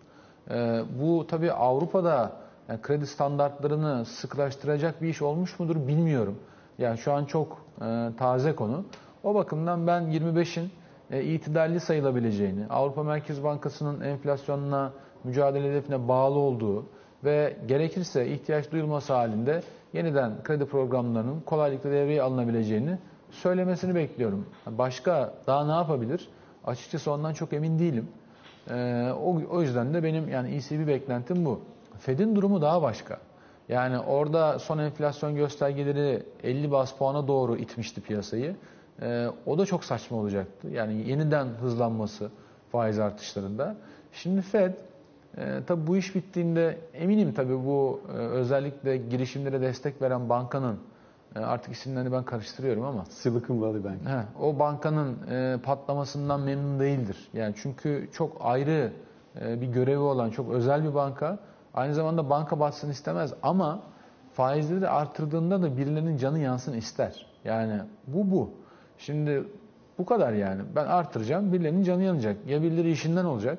E, 0.51 0.83
bu 1.01 1.27
tabii 1.27 1.53
Avrupa'da 1.53 2.33
yani 2.69 2.83
kredi 2.83 3.07
standartlarını 3.07 4.05
sıklaştıracak 4.05 5.03
bir 5.03 5.09
iş 5.09 5.23
olmuş 5.23 5.59
mudur 5.61 5.77
bilmiyorum. 5.89 6.39
Yani 6.79 6.99
şu 6.99 7.13
an 7.13 7.25
çok 7.25 7.59
e, 7.81 8.11
taze 8.19 8.55
konu. 8.55 8.85
O 9.25 9.35
bakımdan 9.35 9.87
ben 9.87 10.03
25'in 10.03 10.71
e, 11.11 11.23
itidalli 11.23 11.81
sayılabileceğini, 11.81 12.67
Avrupa 12.67 13.03
Merkez 13.03 13.45
Bankası'nın 13.45 14.01
enflasyonla 14.01 14.93
mücadele 15.25 15.71
hedefine 15.71 16.09
bağlı 16.09 16.39
olduğu 16.39 16.87
ve 17.25 17.57
gerekirse 17.67 18.29
ihtiyaç 18.29 18.73
duyulması 18.73 19.13
halinde 19.13 19.63
yeniden 19.93 20.43
kredi 20.43 20.67
programlarının 20.67 21.41
kolaylıkla 21.41 21.91
devreye 21.91 22.23
alınabileceğini 22.23 22.99
söylemesini 23.31 23.95
bekliyorum. 23.95 24.47
Başka 24.67 25.35
daha 25.47 25.67
ne 25.67 25.73
yapabilir? 25.73 26.29
Açıkçası 26.65 27.13
ondan 27.13 27.33
çok 27.33 27.53
emin 27.53 27.79
değilim. 27.79 28.09
Ee, 28.71 29.11
o, 29.13 29.43
o 29.51 29.63
yüzden 29.63 29.95
de 29.95 30.03
benim 30.03 30.29
yani 30.29 30.55
ECB 30.55 30.87
beklentim 30.87 31.45
bu. 31.45 31.61
Fed'in 31.99 32.37
durumu 32.37 32.63
daha 32.63 32.83
başka. 32.83 33.19
Yani 33.69 33.99
orada 33.99 34.59
son 34.59 34.79
enflasyon 34.79 35.35
göstergeleri 35.35 36.23
50 36.43 36.71
bas 36.71 36.97
puana 36.97 37.29
doğru 37.29 37.57
itmişti 37.57 38.01
piyasayı. 38.01 38.57
Ee, 39.03 39.27
o 39.47 39.59
da 39.59 39.67
çok 39.67 39.85
saçma 39.85 40.17
olacaktı. 40.17 40.69
Yani 40.69 41.09
yeniden 41.09 41.47
hızlanması 41.47 42.31
faiz 42.73 42.99
artışlarında. 42.99 43.77
Şimdi 44.13 44.43
Fed 44.43 44.75
e, 45.39 45.61
tabii 45.67 45.87
bu 45.87 45.97
iş 45.97 46.15
bittiğinde 46.15 46.79
eminim 46.95 47.35
tabii 47.35 47.65
bu 47.65 48.01
e, 48.09 48.17
özellikle 48.17 48.97
girişimlere 48.97 49.61
destek 49.61 50.03
veren 50.03 50.29
bankanın 50.29 50.75
e, 50.75 50.79
artık 51.41 51.73
isimlerini 51.73 52.13
ben 52.13 52.23
karıştırıyorum 52.23 52.85
ama 52.85 53.05
Silicon 53.05 53.61
Valley 53.61 53.85
Bank. 53.85 54.07
He, 54.07 54.43
o 54.43 54.59
bankanın 54.59 55.17
e, 55.31 55.59
patlamasından 55.63 56.41
memnun 56.41 56.81
değildir. 56.81 57.29
Yani 57.33 57.55
çünkü 57.57 58.09
çok 58.13 58.37
ayrı 58.41 58.93
e, 59.41 59.61
bir 59.61 59.67
görevi 59.67 59.99
olan 59.99 60.31
çok 60.31 60.51
özel 60.51 60.85
bir 60.85 60.95
banka. 60.95 61.39
Aynı 61.75 61.95
zamanda 61.95 62.31
banka 62.31 62.61
batsın 62.61 62.91
istemez 62.91 63.35
ama 63.43 63.83
faizleri 64.33 64.89
artırdığında 64.89 65.63
da 65.63 65.77
birilerinin 65.77 66.17
canı 66.17 66.39
yansın 66.39 66.73
ister. 66.73 67.27
Yani 67.45 67.81
bu 68.07 68.31
bu. 68.31 68.51
Şimdi 68.99 69.45
bu 69.99 70.07
kadar 70.07 70.33
yani. 70.33 70.63
Ben 70.77 70.87
artıracağım, 70.87 71.53
birilerinin 71.53 71.83
canı 71.83 72.03
yanacak. 72.03 72.37
Ya 72.47 72.63
birileri 72.63 72.91
işinden 72.91 73.25
olacak, 73.25 73.59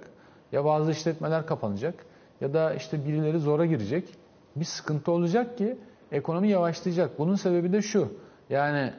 ya 0.51 0.65
bazı 0.65 0.91
işletmeler 0.91 1.45
kapanacak, 1.45 2.05
ya 2.41 2.53
da 2.53 2.73
işte 2.73 3.05
birileri 3.05 3.39
zora 3.39 3.65
girecek. 3.65 4.09
Bir 4.55 4.65
sıkıntı 4.65 5.11
olacak 5.11 5.57
ki 5.57 5.77
ekonomi 6.11 6.49
yavaşlayacak. 6.49 7.19
Bunun 7.19 7.35
sebebi 7.35 7.73
de 7.73 7.81
şu. 7.81 8.13
Yani 8.49 8.93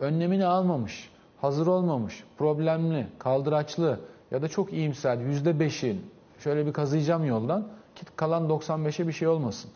önlemini 0.00 0.46
almamış, 0.46 1.10
hazır 1.40 1.66
olmamış, 1.66 2.24
problemli, 2.38 3.06
kaldıraçlı 3.18 4.00
ya 4.30 4.42
da 4.42 4.48
çok 4.48 4.72
iyimser 4.72 5.16
%5'in 5.16 6.10
şöyle 6.38 6.66
bir 6.66 6.72
kazıyacağım 6.72 7.24
yoldan 7.24 7.68
ki 7.94 8.04
kalan 8.16 8.48
95'e 8.48 9.08
bir 9.08 9.12
şey 9.12 9.28
olmasın. 9.28 9.70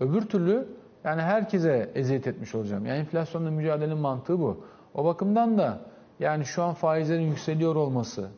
Öbür 0.00 0.22
türlü 0.22 0.68
yani 1.04 1.22
herkese 1.22 1.90
eziyet 1.94 2.26
etmiş 2.26 2.54
olacağım. 2.54 2.86
Yani 2.86 2.98
enflasyonla 2.98 3.50
mücadelenin 3.50 3.98
mantığı 3.98 4.40
bu. 4.40 4.64
O 4.94 5.04
bakımdan 5.04 5.58
da 5.58 5.80
yani 6.20 6.44
şu 6.44 6.62
an 6.62 6.74
faizlerin 6.74 7.22
yükseliyor 7.22 7.76
olması, 7.76 8.28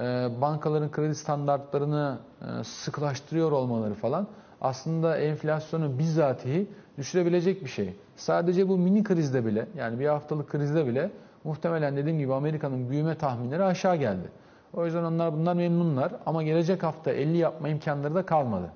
e, 0.00 0.02
bankaların 0.40 0.90
kredi 0.90 1.14
standartlarını 1.14 2.18
e, 2.40 2.64
sıkılaştırıyor 2.64 3.52
olmaları 3.52 3.94
falan 3.94 4.26
aslında 4.60 5.16
enflasyonu 5.16 5.98
bizzatihi 5.98 6.66
düşürebilecek 6.98 7.64
bir 7.64 7.70
şey. 7.70 7.94
Sadece 8.16 8.68
bu 8.68 8.78
mini 8.78 9.04
krizde 9.04 9.46
bile 9.46 9.66
yani 9.76 10.00
bir 10.00 10.06
haftalık 10.06 10.48
krizde 10.50 10.86
bile 10.86 11.10
muhtemelen 11.44 11.96
dediğim 11.96 12.18
gibi 12.18 12.34
Amerika'nın 12.34 12.90
büyüme 12.90 13.14
tahminleri 13.14 13.64
aşağı 13.64 13.96
geldi. 13.96 14.30
O 14.74 14.84
yüzden 14.84 15.04
onlar 15.04 15.32
bunlar 15.32 15.54
memnunlar 15.54 16.12
ama 16.26 16.42
gelecek 16.42 16.82
hafta 16.82 17.10
50 17.10 17.36
yapma 17.36 17.68
imkanları 17.68 18.14
da 18.14 18.26
kalmadı. 18.26 18.70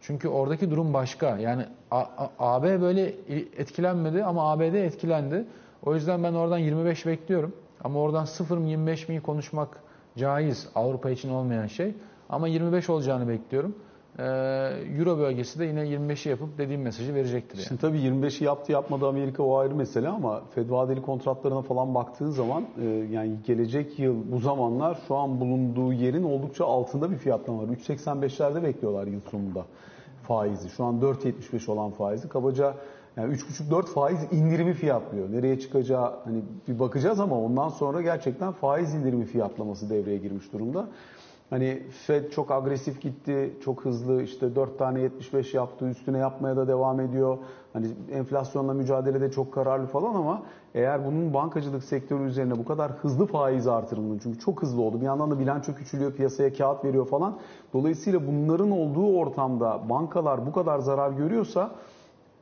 Çünkü 0.00 0.28
oradaki 0.28 0.70
durum 0.70 0.94
başka. 0.94 1.38
Yani 1.38 1.66
AB 2.38 2.80
böyle 2.80 3.14
etkilenmedi 3.58 4.24
ama 4.24 4.52
ABD 4.52 4.74
etkilendi. 4.74 5.44
O 5.82 5.94
yüzden 5.94 6.22
ben 6.22 6.34
oradan 6.34 6.58
25 6.58 7.06
bekliyorum. 7.06 7.52
Ama 7.84 8.00
oradan 8.00 8.24
0 8.24 8.58
mı 8.58 8.68
25 8.68 9.08
mi 9.08 9.20
konuşmak 9.20 9.68
caiz. 10.16 10.68
Avrupa 10.74 11.10
için 11.10 11.30
olmayan 11.30 11.66
şey. 11.66 11.94
Ama 12.28 12.48
25 12.48 12.90
olacağını 12.90 13.28
bekliyorum. 13.28 13.74
Ee, 14.18 14.22
Euro 14.98 15.18
bölgesi 15.18 15.58
de 15.58 15.64
yine 15.64 15.80
25'i 15.80 16.30
yapıp 16.30 16.58
dediğim 16.58 16.82
mesajı 16.82 17.14
verecektir 17.14 17.58
yani. 17.58 17.66
Şimdi 17.66 17.80
tabii 17.80 17.98
25'i 17.98 18.44
yaptı 18.44 18.72
yapmadı 18.72 19.06
Amerika 19.08 19.42
o 19.42 19.56
ayrı 19.56 19.74
mesele 19.74 20.08
ama 20.08 20.42
Fed 20.54 20.70
vadeli 20.70 21.02
kontratlarına 21.02 21.62
falan 21.62 21.94
baktığın 21.94 22.30
zaman 22.30 22.64
e, 22.82 22.84
yani 22.86 23.36
gelecek 23.46 23.98
yıl 23.98 24.32
bu 24.32 24.38
zamanlar 24.38 24.98
şu 25.08 25.16
an 25.16 25.40
bulunduğu 25.40 25.92
yerin 25.92 26.22
oldukça 26.22 26.64
altında 26.64 27.10
bir 27.10 27.16
fiyatlama 27.16 27.62
var. 27.62 27.68
3.85'lerde 27.68 28.62
bekliyorlar 28.62 29.06
yıl 29.06 29.20
sonunda 29.20 29.66
faizi. 30.22 30.68
Şu 30.68 30.84
an 30.84 31.00
4.75 31.00 31.70
olan 31.70 31.90
faizi 31.90 32.28
kabaca 32.28 32.74
yani 33.16 33.34
3.5-4 33.34 33.86
faiz 33.86 34.32
indirimi 34.32 34.72
fiyatlıyor. 34.72 35.32
Nereye 35.32 35.60
çıkacağı 35.60 36.12
hani 36.24 36.42
bir 36.68 36.78
bakacağız 36.78 37.20
ama 37.20 37.40
ondan 37.40 37.68
sonra 37.68 38.02
gerçekten 38.02 38.52
faiz 38.52 38.94
indirimi 38.94 39.24
fiyatlaması 39.24 39.90
devreye 39.90 40.18
girmiş 40.18 40.52
durumda. 40.52 40.88
Hani 41.50 41.82
Fed 42.06 42.30
çok 42.30 42.50
agresif 42.50 43.00
gitti, 43.00 43.54
çok 43.64 43.84
hızlı 43.84 44.22
işte 44.22 44.56
4 44.56 44.78
tane 44.78 45.00
75 45.00 45.54
yaptı, 45.54 45.88
üstüne 45.88 46.18
yapmaya 46.18 46.56
da 46.56 46.68
devam 46.68 47.00
ediyor. 47.00 47.38
Hani 47.72 47.86
enflasyonla 48.12 48.74
mücadelede 48.74 49.30
çok 49.30 49.54
kararlı 49.54 49.86
falan 49.86 50.14
ama 50.14 50.42
eğer 50.74 51.06
bunun 51.06 51.34
bankacılık 51.34 51.84
sektörü 51.84 52.24
üzerine 52.24 52.58
bu 52.58 52.64
kadar 52.64 52.92
hızlı 52.92 53.26
faiz 53.26 53.66
artırımının 53.66 54.18
çünkü 54.18 54.38
çok 54.38 54.62
hızlı 54.62 54.82
oldu. 54.82 55.00
Bir 55.00 55.06
yandan 55.06 55.30
da 55.30 55.38
bilanço 55.38 55.74
küçülüyor, 55.74 56.12
piyasaya 56.12 56.52
kağıt 56.52 56.84
veriyor 56.84 57.06
falan. 57.06 57.38
Dolayısıyla 57.72 58.26
bunların 58.26 58.70
olduğu 58.70 59.16
ortamda 59.16 59.88
bankalar 59.88 60.46
bu 60.46 60.52
kadar 60.52 60.78
zarar 60.78 61.10
görüyorsa 61.10 61.70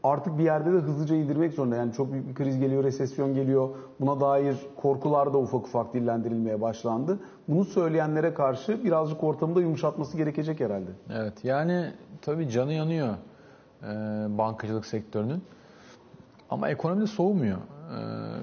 artık 0.04 0.38
bir 0.38 0.44
yerde 0.44 0.72
de 0.72 0.76
hızlıca 0.76 1.16
indirmek 1.16 1.52
zorunda. 1.52 1.76
Yani 1.76 1.92
çok 1.92 2.12
büyük 2.12 2.28
bir 2.28 2.34
kriz 2.34 2.60
geliyor, 2.60 2.84
resesyon 2.84 3.34
geliyor. 3.34 3.68
Buna 4.00 4.20
dair 4.20 4.56
korkular 4.76 5.32
da 5.32 5.38
ufak 5.38 5.66
ufak 5.66 5.94
dillendirilmeye 5.94 6.60
başlandı. 6.60 7.18
Bunu 7.48 7.64
söyleyenlere 7.64 8.34
karşı 8.34 8.84
birazcık 8.84 9.24
ortamı 9.24 9.56
da 9.56 9.60
yumuşatması 9.60 10.16
gerekecek 10.16 10.60
herhalde. 10.60 10.90
Evet 11.12 11.44
yani 11.44 11.86
tabii 12.22 12.48
canı 12.48 12.72
yanıyor 12.72 13.08
e, 13.82 13.86
bankacılık 14.38 14.86
sektörünün. 14.86 15.42
Ama 16.50 16.68
ekonomi 16.68 17.00
de 17.00 17.06
soğumuyor. 17.06 17.58
E, 17.58 18.00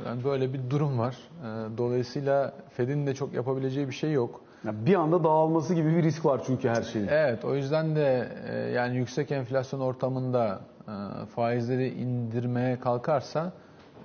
yani 0.07 0.23
böyle 0.23 0.53
bir 0.53 0.69
durum 0.69 0.99
var. 0.99 1.17
E, 1.43 1.77
dolayısıyla 1.77 2.53
Fed'in 2.69 3.07
de 3.07 3.15
çok 3.15 3.33
yapabileceği 3.33 3.87
bir 3.87 3.93
şey 3.93 4.11
yok. 4.11 4.41
Yani 4.65 4.85
bir 4.85 4.95
anda 4.95 5.23
dağılması 5.23 5.73
gibi 5.73 5.95
bir 5.95 6.03
risk 6.03 6.25
var 6.25 6.41
çünkü 6.45 6.69
her 6.69 6.81
şeyin. 6.81 7.07
Evet 7.07 7.45
o 7.45 7.55
yüzden 7.55 7.95
de 7.95 8.27
e, 8.49 8.55
yani 8.57 8.97
yüksek 8.97 9.31
enflasyon 9.31 9.79
ortamında 9.79 10.61
e, 10.87 11.25
faizleri 11.25 11.87
indirmeye 11.89 12.79
kalkarsa 12.79 13.51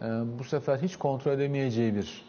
e, 0.02 0.06
bu 0.38 0.44
sefer 0.44 0.78
hiç 0.78 0.96
kontrol 0.96 1.32
edemeyeceği 1.32 1.94
bir 1.94 2.24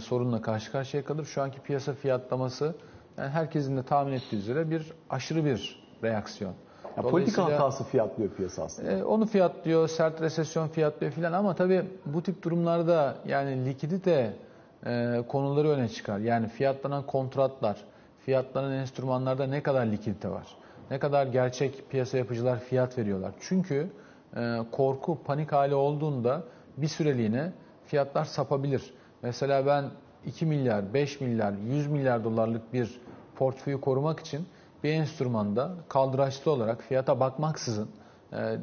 sorunla 0.00 0.42
karşı 0.42 0.72
karşıya 0.72 1.04
kalır. 1.04 1.24
Şu 1.24 1.42
anki 1.42 1.60
piyasa 1.60 1.94
fiyatlaması 1.94 2.74
yani 3.18 3.30
herkesin 3.30 3.76
de 3.76 3.82
tahmin 3.82 4.12
ettiği 4.12 4.36
üzere 4.36 4.70
bir 4.70 4.92
aşırı 5.10 5.44
bir 5.44 5.82
reaksiyon. 6.04 6.52
Ya 6.96 7.02
politika 7.02 7.44
hatası 7.44 7.84
fiyatlıyor 7.84 8.30
piyasa 8.30 8.64
aslında. 8.64 8.90
e, 8.92 9.04
onu 9.04 9.26
fiyatlıyor, 9.26 9.88
sert 9.88 10.20
resesyon 10.20 10.68
fiyatlıyor 10.68 11.12
filan 11.12 11.32
ama 11.32 11.54
tabii 11.54 11.84
bu 12.06 12.22
tip 12.22 12.42
durumlarda 12.42 13.14
yani 13.26 13.66
likidite 13.66 14.32
e, 14.86 15.22
konuları 15.28 15.68
öne 15.68 15.88
çıkar. 15.88 16.18
Yani 16.18 16.48
fiyatlanan 16.48 17.06
kontratlar, 17.06 17.76
fiyatlanan 18.18 18.72
enstrümanlarda 18.72 19.46
ne 19.46 19.62
kadar 19.62 19.86
likidite 19.86 20.30
var? 20.30 20.46
Ne 20.90 20.98
kadar 20.98 21.26
gerçek 21.26 21.90
piyasa 21.90 22.18
yapıcılar 22.18 22.60
fiyat 22.60 22.98
veriyorlar? 22.98 23.32
Çünkü 23.40 23.90
e, 24.36 24.58
korku, 24.72 25.18
panik 25.24 25.52
hali 25.52 25.74
olduğunda 25.74 26.42
bir 26.76 26.88
süreliğine 26.88 27.52
fiyatlar 27.86 28.24
sapabilir. 28.24 28.94
Mesela 29.22 29.66
ben 29.66 29.84
2 30.26 30.46
milyar, 30.46 30.94
5 30.94 31.20
milyar, 31.20 31.52
100 31.52 31.86
milyar 31.86 32.24
dolarlık 32.24 32.72
bir 32.72 33.00
portföyü 33.36 33.80
korumak 33.80 34.20
için 34.20 34.46
bir 34.84 34.90
enstrümanda 34.90 35.74
kaldıraçlı 35.88 36.50
olarak 36.50 36.82
fiyata 36.82 37.20
bakmaksızın 37.20 37.88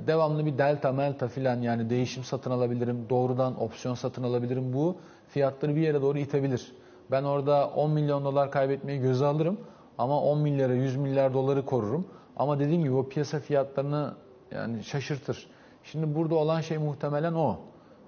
devamlı 0.07 0.45
bir 0.45 0.57
delta 0.57 0.91
melta 0.91 1.27
filan 1.27 1.61
yani 1.61 1.89
değişim 1.89 2.23
satın 2.23 2.51
alabilirim, 2.51 3.05
doğrudan 3.09 3.61
opsiyon 3.61 3.95
satın 3.95 4.23
alabilirim. 4.23 4.73
Bu 4.73 4.97
fiyatları 5.27 5.75
bir 5.75 5.81
yere 5.81 6.01
doğru 6.01 6.17
itebilir. 6.17 6.71
Ben 7.11 7.23
orada 7.23 7.69
10 7.69 7.91
milyon 7.91 8.25
dolar 8.25 8.51
kaybetmeyi 8.51 8.99
göze 8.99 9.25
alırım 9.25 9.57
ama 9.97 10.21
10 10.21 10.39
milyara 10.39 10.73
100 10.73 10.97
milyar 10.97 11.33
doları 11.33 11.65
korurum. 11.65 12.07
Ama 12.37 12.59
dediğim 12.59 12.83
gibi 12.83 12.93
o 12.93 13.09
piyasa 13.09 13.39
fiyatlarını 13.39 14.13
yani 14.51 14.83
şaşırtır. 14.83 15.47
Şimdi 15.83 16.15
burada 16.15 16.35
olan 16.35 16.61
şey 16.61 16.77
muhtemelen 16.77 17.33
o. 17.33 17.59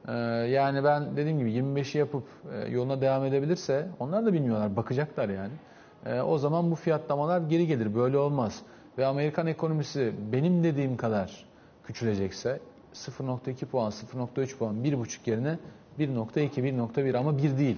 Ee, 0.08 0.12
yani 0.50 0.84
ben 0.84 1.18
dediğim 1.18 1.40
gibi 1.40 1.52
25'i 1.52 1.98
yapıp 1.98 2.24
e, 2.54 2.70
yoluna 2.70 3.02
devam 3.02 3.26
edebilirse 3.26 3.88
onlar 4.00 4.26
da 4.26 4.34
bilmiyorlar, 4.34 4.76
bakacaklar 4.76 5.30
yani. 5.30 5.54
Ee, 6.06 6.22
o 6.22 6.38
zaman 6.38 6.72
bu 6.72 6.76
fiyatlamalar 6.76 7.42
geri 7.42 7.68
gelir. 7.68 7.96
Böyle 7.96 8.18
olmaz. 8.18 8.62
Ve 8.98 9.06
Amerikan 9.06 9.48
ekonomisi 9.48 10.14
benim 10.32 10.64
dediğim 10.64 10.98
kadar 10.98 11.46
küçülecekse 11.90 12.60
0.2 12.94 13.66
puan, 13.66 13.92
0.3 13.92 14.58
puan, 14.58 14.76
1.5 14.76 15.30
yerine 15.30 15.58
1.2, 16.00 16.62
1.1 16.62 17.18
ama 17.18 17.38
1 17.38 17.58
değil. 17.58 17.78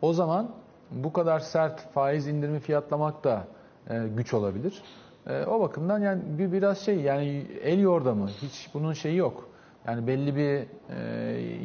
O 0.00 0.12
zaman 0.12 0.50
bu 0.90 1.12
kadar 1.12 1.40
sert 1.40 1.92
faiz 1.92 2.26
indirimi 2.26 2.60
fiyatlamak 2.60 3.24
da 3.24 3.46
e, 3.90 4.08
güç 4.16 4.34
olabilir. 4.34 4.82
E, 5.26 5.44
o 5.44 5.60
bakımdan 5.60 5.98
yani 5.98 6.22
bir 6.38 6.52
biraz 6.52 6.78
şey 6.78 7.00
yani 7.00 7.46
el 7.62 7.80
yordamı 7.80 8.28
hiç 8.28 8.70
bunun 8.74 8.92
şeyi 8.92 9.16
yok. 9.16 9.48
Yani 9.86 10.06
belli 10.06 10.36
bir 10.36 10.66
e, 10.96 11.00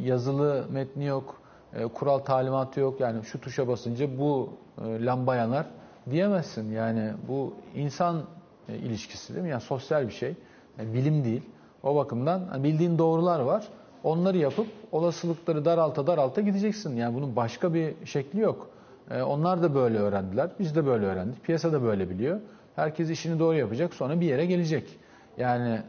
yazılı 0.03 0.65
metni 0.71 1.05
yok, 1.05 1.41
e, 1.73 1.83
kural 1.83 2.19
talimatı 2.19 2.79
yok. 2.79 2.99
Yani 2.99 3.25
şu 3.25 3.41
tuşa 3.41 3.67
basınca 3.67 4.19
bu 4.19 4.49
e, 4.81 5.05
lamba 5.05 5.35
yanar 5.35 5.65
diyemezsin. 6.09 6.71
Yani 6.71 7.11
bu 7.27 7.53
insan 7.75 8.23
e, 8.69 8.75
ilişkisi 8.75 9.33
değil 9.33 9.43
mi? 9.43 9.49
Yani 9.49 9.61
sosyal 9.61 10.07
bir 10.07 10.13
şey. 10.13 10.35
Yani 10.79 10.93
bilim 10.93 11.23
değil. 11.23 11.41
O 11.87 11.95
bakımdan 11.95 12.41
hani 12.49 12.63
bildiğin 12.63 12.97
doğrular 12.97 13.39
var. 13.39 13.67
Onları 14.03 14.37
yapıp 14.37 14.67
olasılıkları 14.91 15.65
daralta 15.65 16.07
daralta 16.07 16.41
gideceksin. 16.41 16.95
Yani 16.95 17.15
bunun 17.15 17.35
başka 17.35 17.73
bir 17.73 17.93
şekli 18.05 18.39
yok. 18.39 18.69
E, 19.11 19.21
onlar 19.21 19.63
da 19.63 19.75
böyle 19.75 19.97
öğrendiler. 19.97 20.49
Biz 20.59 20.75
de 20.75 20.85
böyle 20.85 21.05
öğrendik. 21.05 21.43
Piyasa 21.43 21.73
da 21.73 21.83
böyle 21.83 22.09
biliyor. 22.09 22.39
Herkes 22.75 23.09
işini 23.09 23.39
doğru 23.39 23.55
yapacak. 23.57 23.93
Sonra 23.93 24.21
bir 24.21 24.25
yere 24.25 24.45
gelecek. 24.45 24.99
Yani 25.37 25.81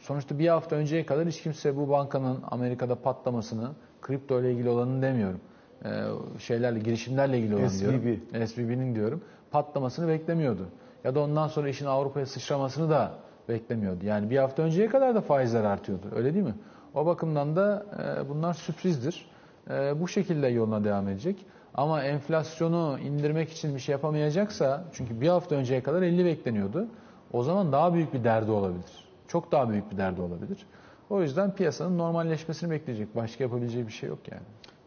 sonuçta 0.00 0.38
bir 0.38 0.48
hafta 0.48 0.76
önceye 0.76 1.06
kadar 1.06 1.28
hiç 1.28 1.42
kimse 1.42 1.76
bu 1.76 1.88
bankanın 1.88 2.38
Amerika'da 2.50 2.94
patlamasını, 2.94 3.70
kripto 4.02 4.40
ile 4.40 4.52
ilgili 4.52 4.68
olanını 4.68 5.02
demiyorum. 5.02 5.40
E, 5.84 5.90
şeylerle, 6.38 6.78
girişimlerle 6.78 7.38
ilgili 7.38 7.56
olan 7.56 7.68
SVB. 7.68 7.80
diyorum. 7.80 8.46
SVB'nin 8.46 8.94
diyorum. 8.94 9.20
Patlamasını 9.50 10.08
beklemiyordu. 10.08 10.68
Ya 11.04 11.14
da 11.14 11.20
ondan 11.20 11.48
sonra 11.48 11.68
işin 11.68 11.86
Avrupa'ya 11.86 12.26
sıçramasını 12.26 12.90
da 12.90 13.12
beklemiyordu. 13.48 14.06
Yani 14.06 14.30
bir 14.30 14.38
hafta 14.38 14.62
önceye 14.62 14.88
kadar 14.88 15.14
da 15.14 15.20
faizler 15.20 15.64
artıyordu. 15.64 16.06
Öyle 16.14 16.34
değil 16.34 16.44
mi? 16.44 16.54
O 16.94 17.06
bakımdan 17.06 17.56
da 17.56 17.86
e, 17.98 18.28
bunlar 18.28 18.54
sürprizdir. 18.54 19.26
E, 19.70 20.00
bu 20.00 20.08
şekilde 20.08 20.46
yoluna 20.46 20.84
devam 20.84 21.08
edecek. 21.08 21.46
Ama 21.74 22.02
enflasyonu 22.02 22.98
indirmek 23.04 23.52
için 23.52 23.74
bir 23.74 23.80
şey 23.80 23.92
yapamayacaksa, 23.92 24.84
çünkü 24.92 25.20
bir 25.20 25.28
hafta 25.28 25.54
önceye 25.54 25.82
kadar 25.82 26.02
50 26.02 26.24
bekleniyordu. 26.24 26.86
O 27.32 27.42
zaman 27.42 27.72
daha 27.72 27.94
büyük 27.94 28.14
bir 28.14 28.24
derdi 28.24 28.50
olabilir. 28.50 29.08
Çok 29.28 29.52
daha 29.52 29.70
büyük 29.70 29.92
bir 29.92 29.96
derdi 29.96 30.20
olabilir. 30.20 30.66
O 31.10 31.22
yüzden 31.22 31.54
piyasanın 31.54 31.98
normalleşmesini 31.98 32.70
bekleyecek. 32.70 33.16
Başka 33.16 33.44
yapabileceği 33.44 33.86
bir 33.86 33.92
şey 33.92 34.08
yok 34.08 34.18
yani. 34.30 34.42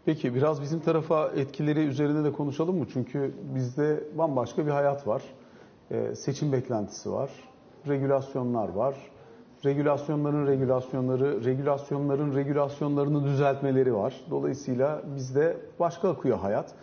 Peki 0.06 0.36
biraz 0.36 0.62
bizim 0.62 0.80
tarafa 0.80 1.28
etkileri 1.28 1.80
üzerinde 1.80 2.24
de 2.24 2.32
konuşalım 2.32 2.78
mı? 2.78 2.86
Çünkü 2.94 3.34
bizde 3.56 4.04
bambaşka 4.18 4.66
bir 4.66 4.72
hayat 4.72 5.08
var. 5.08 5.22
Ee, 5.92 6.16
seçim 6.16 6.52
beklentisi 6.52 7.12
var. 7.12 7.30
Regülasyonlar 7.88 8.70
var. 8.70 8.96
Regülasyonların 9.66 10.48
regülasyonları, 10.48 11.46
regülasyonların 11.46 12.36
regülasyonlarını 12.36 13.24
düzeltmeleri 13.24 13.96
var. 13.96 14.14
Dolayısıyla 14.30 15.02
bizde 15.16 15.58
başka 15.80 16.10
akıyor 16.10 16.38
hayat. 16.38 16.74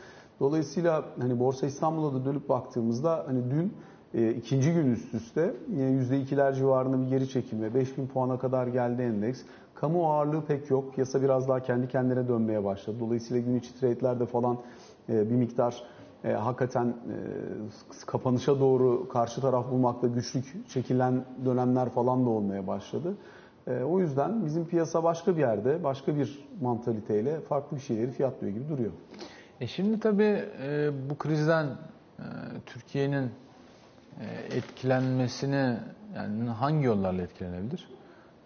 Dolayısıyla 0.41 1.05
hani 1.21 1.41
Borsa 1.41 1.67
İstanbul'a 1.67 2.15
da 2.15 2.25
dönüp 2.25 2.49
baktığımızda 2.49 3.25
hani 3.27 3.51
dün 3.51 3.73
e, 4.15 4.31
ikinci 4.31 4.73
gün 4.73 4.93
üst 4.93 5.15
üste 5.15 5.55
yüzde 5.69 6.21
ikiler 6.21 6.53
civarında 6.53 7.01
bir 7.01 7.09
geri 7.09 7.29
çekilme. 7.29 7.75
5000 7.75 8.07
puana 8.07 8.39
kadar 8.39 8.67
geldi 8.67 9.03
endeks. 9.03 9.43
Kamu 9.75 10.13
ağırlığı 10.13 10.45
pek 10.45 10.71
yok. 10.71 10.95
Piyasa 10.95 11.23
biraz 11.23 11.49
daha 11.49 11.61
kendi 11.61 11.89
kendine 11.89 12.29
dönmeye 12.29 12.65
başladı. 12.65 12.97
Dolayısıyla 13.01 13.43
gün 13.43 13.59
içi 13.59 13.81
trade'lerde 13.81 14.27
falan 14.27 14.59
e, 15.09 15.31
bir 15.31 15.35
miktar 15.35 15.83
e, 16.25 16.33
hakikaten 16.33 16.87
e, 16.87 17.17
kapanışa 18.07 18.61
doğru 18.61 19.09
karşı 19.09 19.41
taraf 19.41 19.71
bulmakta 19.71 20.07
güçlük 20.07 20.69
çekilen 20.69 21.25
dönemler 21.45 21.89
falan 21.89 22.27
da 22.27 22.31
olmaya 22.31 22.67
başladı. 22.67 23.15
E, 23.67 23.83
o 23.83 24.01
yüzden 24.01 24.47
bizim 24.47 24.67
piyasa 24.67 25.05
başka 25.05 25.37
bir 25.37 25.41
yerde, 25.41 25.85
başka 25.85 26.17
bir 26.17 26.49
mantaliteyle 26.61 27.41
farklı 27.41 27.77
bir 27.77 27.83
şeyleri 27.83 28.11
fiyatlıyor 28.11 28.55
gibi 28.55 28.69
duruyor. 28.69 28.93
E 29.61 29.67
şimdi 29.67 30.01
tabii 30.01 30.45
e, 30.63 30.91
bu 31.11 31.19
krizden 31.19 31.67
e, 31.67 32.25
Türkiye'nin 32.67 33.31
e, 34.21 34.57
etkilenmesini 34.57 35.77
yani 36.17 36.49
hangi 36.49 36.87
yollarla 36.87 37.23
etkilenebilir? 37.23 37.89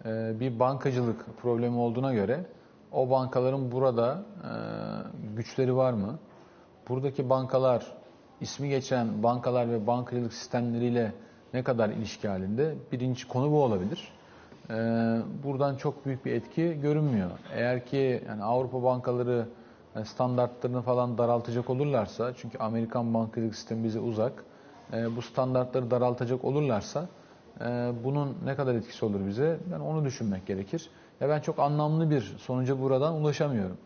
E, 0.05 0.39
bir 0.39 0.59
bankacılık 0.59 1.25
problemi 1.41 1.77
olduğuna 1.77 2.13
göre 2.13 2.45
o 2.91 3.09
bankaların 3.09 3.71
burada 3.71 4.23
e, 4.43 4.51
güçleri 5.35 5.75
var 5.75 5.93
mı? 5.93 6.19
Buradaki 6.89 7.29
bankalar 7.29 7.85
ismi 8.41 8.69
geçen 8.69 9.23
bankalar 9.23 9.71
ve 9.71 9.87
bankacılık 9.87 10.33
sistemleriyle 10.33 11.13
ne 11.53 11.63
kadar 11.63 11.89
ilişki 11.89 12.27
halinde? 12.27 12.75
Birinci 12.91 13.27
konu 13.27 13.51
bu 13.51 13.63
olabilir. 13.63 14.11
E, 14.69 14.73
buradan 15.43 15.75
çok 15.75 16.05
büyük 16.05 16.25
bir 16.25 16.33
etki 16.33 16.79
görünmüyor. 16.81 17.29
Eğer 17.55 17.85
ki 17.85 18.23
yani 18.27 18.43
Avrupa 18.43 18.83
bankaları 18.83 19.47
yani 19.95 20.05
standartlarını 20.05 20.81
falan 20.81 21.17
daraltacak 21.17 21.69
olurlarsa, 21.69 22.33
çünkü 22.37 22.57
Amerikan 22.57 23.13
bankacılık 23.13 23.55
sistemi 23.55 23.83
bize 23.83 23.99
uzak, 23.99 24.43
e, 24.93 25.15
bu 25.15 25.21
standartları 25.21 25.91
daraltacak 25.91 26.45
olurlarsa 26.45 27.07
e, 27.61 27.91
bunun 28.03 28.37
ne 28.45 28.55
kadar 28.55 28.75
etkisi 28.75 29.05
olur 29.05 29.27
bize? 29.27 29.59
Yani 29.71 29.83
onu 29.83 30.05
düşünmek 30.05 30.47
gerekir. 30.47 30.89
Ya 31.19 31.29
ben 31.29 31.39
çok 31.39 31.59
anlamlı 31.59 32.09
bir 32.09 32.21
sonuca 32.21 32.81
buradan 32.81 33.13
ulaşamıyorum. 33.13 33.77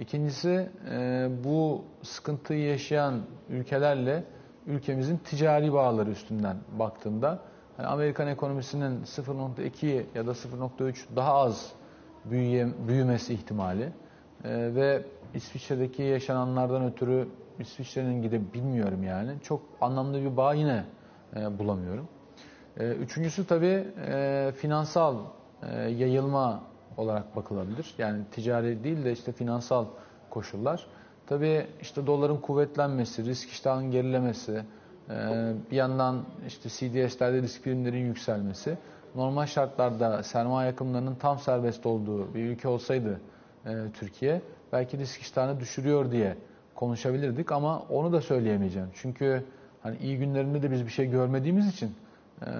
İkincisi 0.00 0.70
e, 0.90 1.28
bu 1.44 1.84
sıkıntıyı 2.02 2.68
yaşayan 2.68 3.20
ülkelerle 3.48 4.24
ülkemizin 4.66 5.16
ticari 5.16 5.72
bağları 5.72 6.10
üstünden 6.10 6.56
baktığımda 6.78 7.38
yani 7.78 7.88
Amerikan 7.88 8.28
ekonomisinin 8.28 9.04
0.2 9.04 10.04
ya 10.14 10.26
da 10.26 10.30
0.3 10.30 10.94
daha 11.16 11.34
az 11.34 11.72
büyüye, 12.24 12.68
büyümesi 12.88 13.34
ihtimali 13.34 13.82
e, 14.44 14.74
ve 14.74 15.02
İsviçre'deki 15.34 16.02
yaşananlardan 16.02 16.84
ötürü 16.84 17.28
İsviçre'nin 17.58 18.22
gidip 18.22 18.54
bilmiyorum 18.54 19.02
yani. 19.02 19.32
Çok 19.42 19.62
anlamlı 19.80 20.22
bir 20.22 20.36
bağ 20.36 20.54
yine 20.54 20.84
e, 21.36 21.58
bulamıyorum. 21.58 22.08
E, 22.76 22.88
üçüncüsü 22.88 23.46
tabii 23.46 23.86
e, 24.08 24.52
finansal 24.56 25.16
e, 25.62 25.80
yayılma 25.80 26.62
olarak 26.96 27.36
bakılabilir. 27.36 27.94
Yani 27.98 28.22
ticari 28.30 28.84
değil 28.84 29.04
de 29.04 29.12
işte 29.12 29.32
finansal 29.32 29.86
koşullar. 30.30 30.86
Tabii 31.26 31.66
işte 31.80 32.06
doların 32.06 32.36
kuvvetlenmesi, 32.36 33.24
risk 33.24 33.48
iştahının 33.48 33.90
gerilemesi, 33.90 34.62
e, 35.10 35.52
bir 35.70 35.76
yandan 35.76 36.24
işte 36.46 36.68
CDS'lerde 36.68 37.42
risk 37.42 37.64
primlerinin 37.64 38.06
yükselmesi. 38.06 38.78
Normal 39.14 39.46
şartlarda 39.46 40.22
sermaye 40.22 40.70
akımlarının 40.72 41.14
tam 41.14 41.38
serbest 41.38 41.86
olduğu 41.86 42.34
bir 42.34 42.44
ülke 42.44 42.68
olsaydı 42.68 43.20
e, 43.66 43.70
Türkiye 43.94 44.42
belki 44.72 44.98
risk 44.98 45.20
iştahını 45.20 45.60
düşürüyor 45.60 46.10
diye 46.10 46.36
konuşabilirdik 46.74 47.52
ama 47.52 47.82
onu 47.90 48.12
da 48.12 48.20
söyleyemeyeceğim. 48.20 48.88
Çünkü 48.94 49.44
hani 49.82 49.96
iyi 49.98 50.18
günlerinde 50.18 50.62
de 50.62 50.70
biz 50.70 50.86
bir 50.86 50.90
şey 50.90 51.10
görmediğimiz 51.10 51.68
için 51.68 51.94
e, 52.46 52.50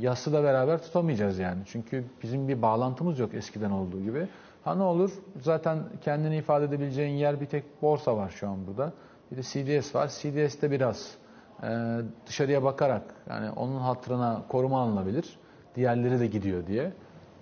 yası 0.00 0.32
da 0.32 0.44
beraber 0.44 0.82
tutamayacağız 0.82 1.38
yani. 1.38 1.62
Çünkü 1.66 2.04
bizim 2.22 2.48
bir 2.48 2.62
bağlantımız 2.62 3.18
yok 3.18 3.34
eskiden 3.34 3.70
olduğu 3.70 4.02
gibi. 4.02 4.28
Ha 4.64 4.74
ne 4.74 4.82
olur? 4.82 5.10
Zaten 5.40 5.78
kendini 6.02 6.36
ifade 6.36 6.64
edebileceğin 6.64 7.16
yer 7.16 7.40
bir 7.40 7.46
tek 7.46 7.82
borsa 7.82 8.16
var 8.16 8.30
şu 8.30 8.48
an 8.48 8.66
burada. 8.66 8.92
Bir 9.32 9.36
de 9.36 9.42
CDS 9.42 9.94
var. 9.94 10.08
CDS'te 10.08 10.70
biraz 10.70 11.14
e, 11.62 11.98
dışarıya 12.26 12.62
bakarak 12.62 13.02
yani 13.30 13.50
onun 13.50 13.80
hatırına 13.80 14.42
koruma 14.48 14.80
alınabilir. 14.80 15.38
Diğerleri 15.76 16.20
de 16.20 16.26
gidiyor 16.26 16.66
diye. 16.66 16.92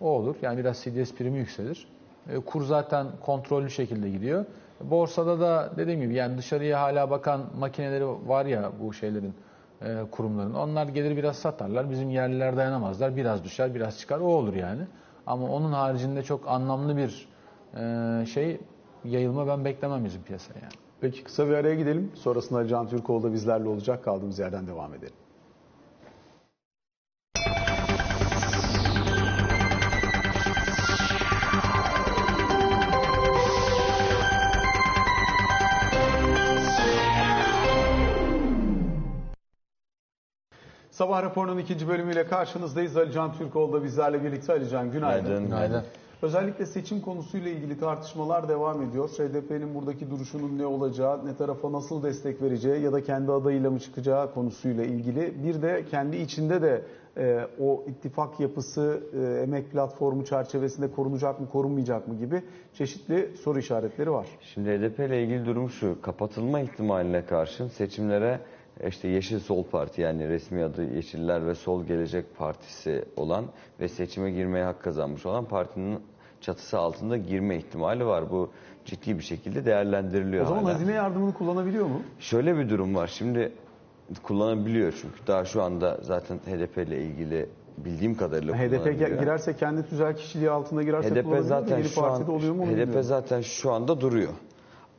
O 0.00 0.08
olur. 0.08 0.36
Yani 0.42 0.58
biraz 0.58 0.82
CDS 0.82 1.14
primi 1.14 1.38
yükselir. 1.38 1.88
E, 2.28 2.36
kur 2.40 2.64
zaten 2.64 3.06
kontrollü 3.20 3.70
şekilde 3.70 4.10
gidiyor. 4.10 4.44
Borsada 4.80 5.40
da 5.40 5.72
dediğim 5.76 6.00
gibi 6.00 6.14
yani 6.14 6.38
dışarıya 6.38 6.80
hala 6.80 7.10
bakan 7.10 7.40
makineleri 7.58 8.06
var 8.28 8.46
ya 8.46 8.72
bu 8.80 8.92
şeylerin 8.92 9.34
e, 9.84 10.10
kurumların. 10.10 10.54
Onlar 10.54 10.88
gelir 10.88 11.16
biraz 11.16 11.36
satarlar. 11.36 11.90
Bizim 11.90 12.10
yerliler 12.10 12.56
dayanamazlar. 12.56 13.16
Biraz 13.16 13.44
düşer, 13.44 13.74
biraz 13.74 13.98
çıkar. 13.98 14.20
O 14.20 14.24
olur 14.24 14.54
yani. 14.54 14.82
Ama 15.26 15.48
onun 15.48 15.72
haricinde 15.72 16.22
çok 16.22 16.48
anlamlı 16.48 16.96
bir 16.96 17.28
e, 17.76 18.26
şey 18.26 18.60
yayılma 19.04 19.46
ben 19.46 19.64
beklemem 19.64 20.04
bizim 20.04 20.22
piyasaya 20.22 20.60
yani. 20.62 20.72
Peki 21.00 21.24
kısa 21.24 21.48
bir 21.48 21.54
araya 21.54 21.74
gidelim. 21.74 22.12
Sonrasında 22.14 22.66
Can 22.66 22.88
Türkoğlu 22.88 23.22
da 23.22 23.32
bizlerle 23.32 23.68
olacak. 23.68 24.04
Kaldığımız 24.04 24.38
yerden 24.38 24.66
devam 24.66 24.94
edelim. 24.94 25.14
Sabah 41.02 41.22
raporunun 41.22 41.58
ikinci 41.58 41.88
bölümüyle 41.88 42.26
karşınızdayız. 42.26 42.96
Ali 42.96 43.12
Can 43.12 43.32
Türkoğlu 43.32 43.72
da 43.72 43.84
bizlerle 43.84 44.24
birlikte. 44.24 44.52
Ali 44.52 44.68
Can 44.68 44.90
günaydın. 44.90 45.24
Günaydın. 45.24 45.44
Günaydın. 45.44 45.84
Özellikle 46.22 46.66
seçim 46.66 47.00
konusuyla 47.00 47.50
ilgili 47.50 47.80
tartışmalar 47.80 48.48
devam 48.48 48.82
ediyor. 48.82 49.08
HDP'nin 49.08 49.74
buradaki 49.74 50.10
duruşunun 50.10 50.58
ne 50.58 50.66
olacağı, 50.66 51.26
ne 51.26 51.36
tarafa 51.36 51.72
nasıl 51.72 52.02
destek 52.02 52.42
vereceği 52.42 52.82
ya 52.82 52.92
da 52.92 53.02
kendi 53.02 53.32
adayıyla 53.32 53.70
mı 53.70 53.80
çıkacağı 53.80 54.34
konusuyla 54.34 54.84
ilgili. 54.84 55.44
Bir 55.44 55.62
de 55.62 55.84
kendi 55.90 56.16
içinde 56.16 56.62
de 56.62 56.82
e, 57.16 57.46
o 57.60 57.84
ittifak 57.88 58.40
yapısı 58.40 59.00
e, 59.12 59.42
emek 59.42 59.72
platformu 59.72 60.24
çerçevesinde 60.24 60.90
korunacak 60.90 61.40
mı, 61.40 61.48
korunmayacak 61.48 62.08
mı 62.08 62.18
gibi 62.18 62.42
çeşitli 62.74 63.36
soru 63.44 63.58
işaretleri 63.58 64.10
var. 64.10 64.26
Şimdi 64.40 64.70
HDP 64.70 64.98
ile 64.98 65.22
ilgili 65.22 65.46
durum 65.46 65.70
şu. 65.70 66.02
Kapatılma 66.02 66.60
ihtimaline 66.60 67.24
karşın 67.24 67.68
seçimlere 67.68 68.40
işte 68.88 69.08
Yeşil 69.08 69.38
Sol 69.38 69.64
Parti 69.64 70.00
yani 70.00 70.28
resmi 70.28 70.64
adı 70.64 70.94
Yeşiller 70.94 71.46
ve 71.46 71.54
Sol 71.54 71.84
Gelecek 71.84 72.36
Partisi 72.38 73.04
olan 73.16 73.44
ve 73.80 73.88
seçime 73.88 74.30
girmeye 74.30 74.64
hak 74.64 74.82
kazanmış 74.82 75.26
olan 75.26 75.44
partinin 75.44 76.00
çatısı 76.40 76.78
altında 76.78 77.16
girme 77.16 77.56
ihtimali 77.56 78.06
var. 78.06 78.30
Bu 78.30 78.50
ciddi 78.84 79.18
bir 79.18 79.22
şekilde 79.22 79.64
değerlendiriliyor 79.64 80.44
O 80.44 80.48
zaman 80.48 80.62
hala. 80.62 80.74
hazine 80.74 80.92
yardımını 80.92 81.34
kullanabiliyor 81.34 81.86
mu? 81.86 82.02
Şöyle 82.18 82.56
bir 82.58 82.68
durum 82.68 82.94
var. 82.94 83.06
Şimdi 83.06 83.52
kullanabiliyor 84.22 84.92
çünkü 85.02 85.26
daha 85.26 85.44
şu 85.44 85.62
anda 85.62 85.98
zaten 86.02 86.38
HDP 86.38 86.78
ile 86.78 87.02
ilgili 87.02 87.48
bildiğim 87.78 88.14
kadarıyla 88.16 88.56
HDP 88.58 88.98
girerse 88.98 89.56
kendi 89.56 89.86
tüzel 89.88 90.16
kişiliği 90.16 90.50
altında 90.50 90.82
girerse 90.82 91.10
HDP 91.10 91.44
zaten 91.44 91.82
şu 91.82 92.04
an 92.04 92.30
oluyor 92.30 92.54
mu 92.54 92.62
HDP 92.62 92.68
bilmiyorum. 92.70 93.02
zaten 93.02 93.40
şu 93.40 93.72
anda 93.72 94.00
duruyor. 94.00 94.32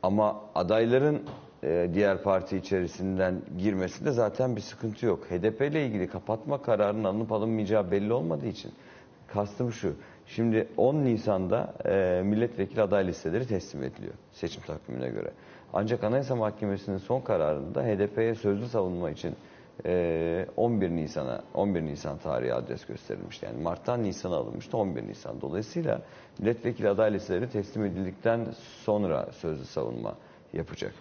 Ama 0.02 0.40
adayların 0.54 1.22
e, 1.64 1.90
diğer 1.94 2.22
parti 2.22 2.56
içerisinden 2.56 3.42
girmesinde 3.58 4.12
zaten 4.12 4.56
bir 4.56 4.60
sıkıntı 4.60 5.06
yok. 5.06 5.26
HDP 5.30 5.60
ile 5.60 5.86
ilgili 5.86 6.08
kapatma 6.08 6.62
kararının 6.62 7.04
alınıp 7.04 7.32
alınmayacağı 7.32 7.90
belli 7.90 8.12
olmadığı 8.12 8.46
için 8.46 8.72
kastım 9.26 9.72
şu. 9.72 9.94
Şimdi 10.26 10.68
10 10.76 10.94
Nisan'da 10.94 11.74
e, 11.84 12.22
milletvekili 12.24 12.82
aday 12.82 13.06
listeleri 13.06 13.46
teslim 13.46 13.82
ediliyor 13.82 14.14
seçim 14.32 14.62
takvimine 14.62 15.08
göre. 15.08 15.30
Ancak 15.72 16.04
Anayasa 16.04 16.36
Mahkemesi'nin 16.36 16.98
son 16.98 17.20
kararında 17.20 17.82
HDP'ye 17.82 18.34
sözlü 18.34 18.66
savunma 18.66 19.10
için 19.10 19.36
e, 19.86 20.46
11 20.56 20.90
Nisan'a 20.90 21.42
11 21.54 21.82
Nisan 21.82 22.18
tarihi 22.18 22.54
adres 22.54 22.86
gösterilmişti. 22.86 23.46
Yani 23.46 23.62
Mart'tan 23.62 24.02
Nisan'a 24.02 24.36
alınmıştı 24.36 24.76
11 24.76 25.08
Nisan. 25.08 25.40
Dolayısıyla 25.40 26.00
milletvekili 26.38 26.88
aday 26.88 27.12
listeleri 27.12 27.50
teslim 27.50 27.84
edildikten 27.84 28.46
sonra 28.84 29.28
sözlü 29.32 29.64
savunma 29.64 30.14
yapacak. 30.52 30.92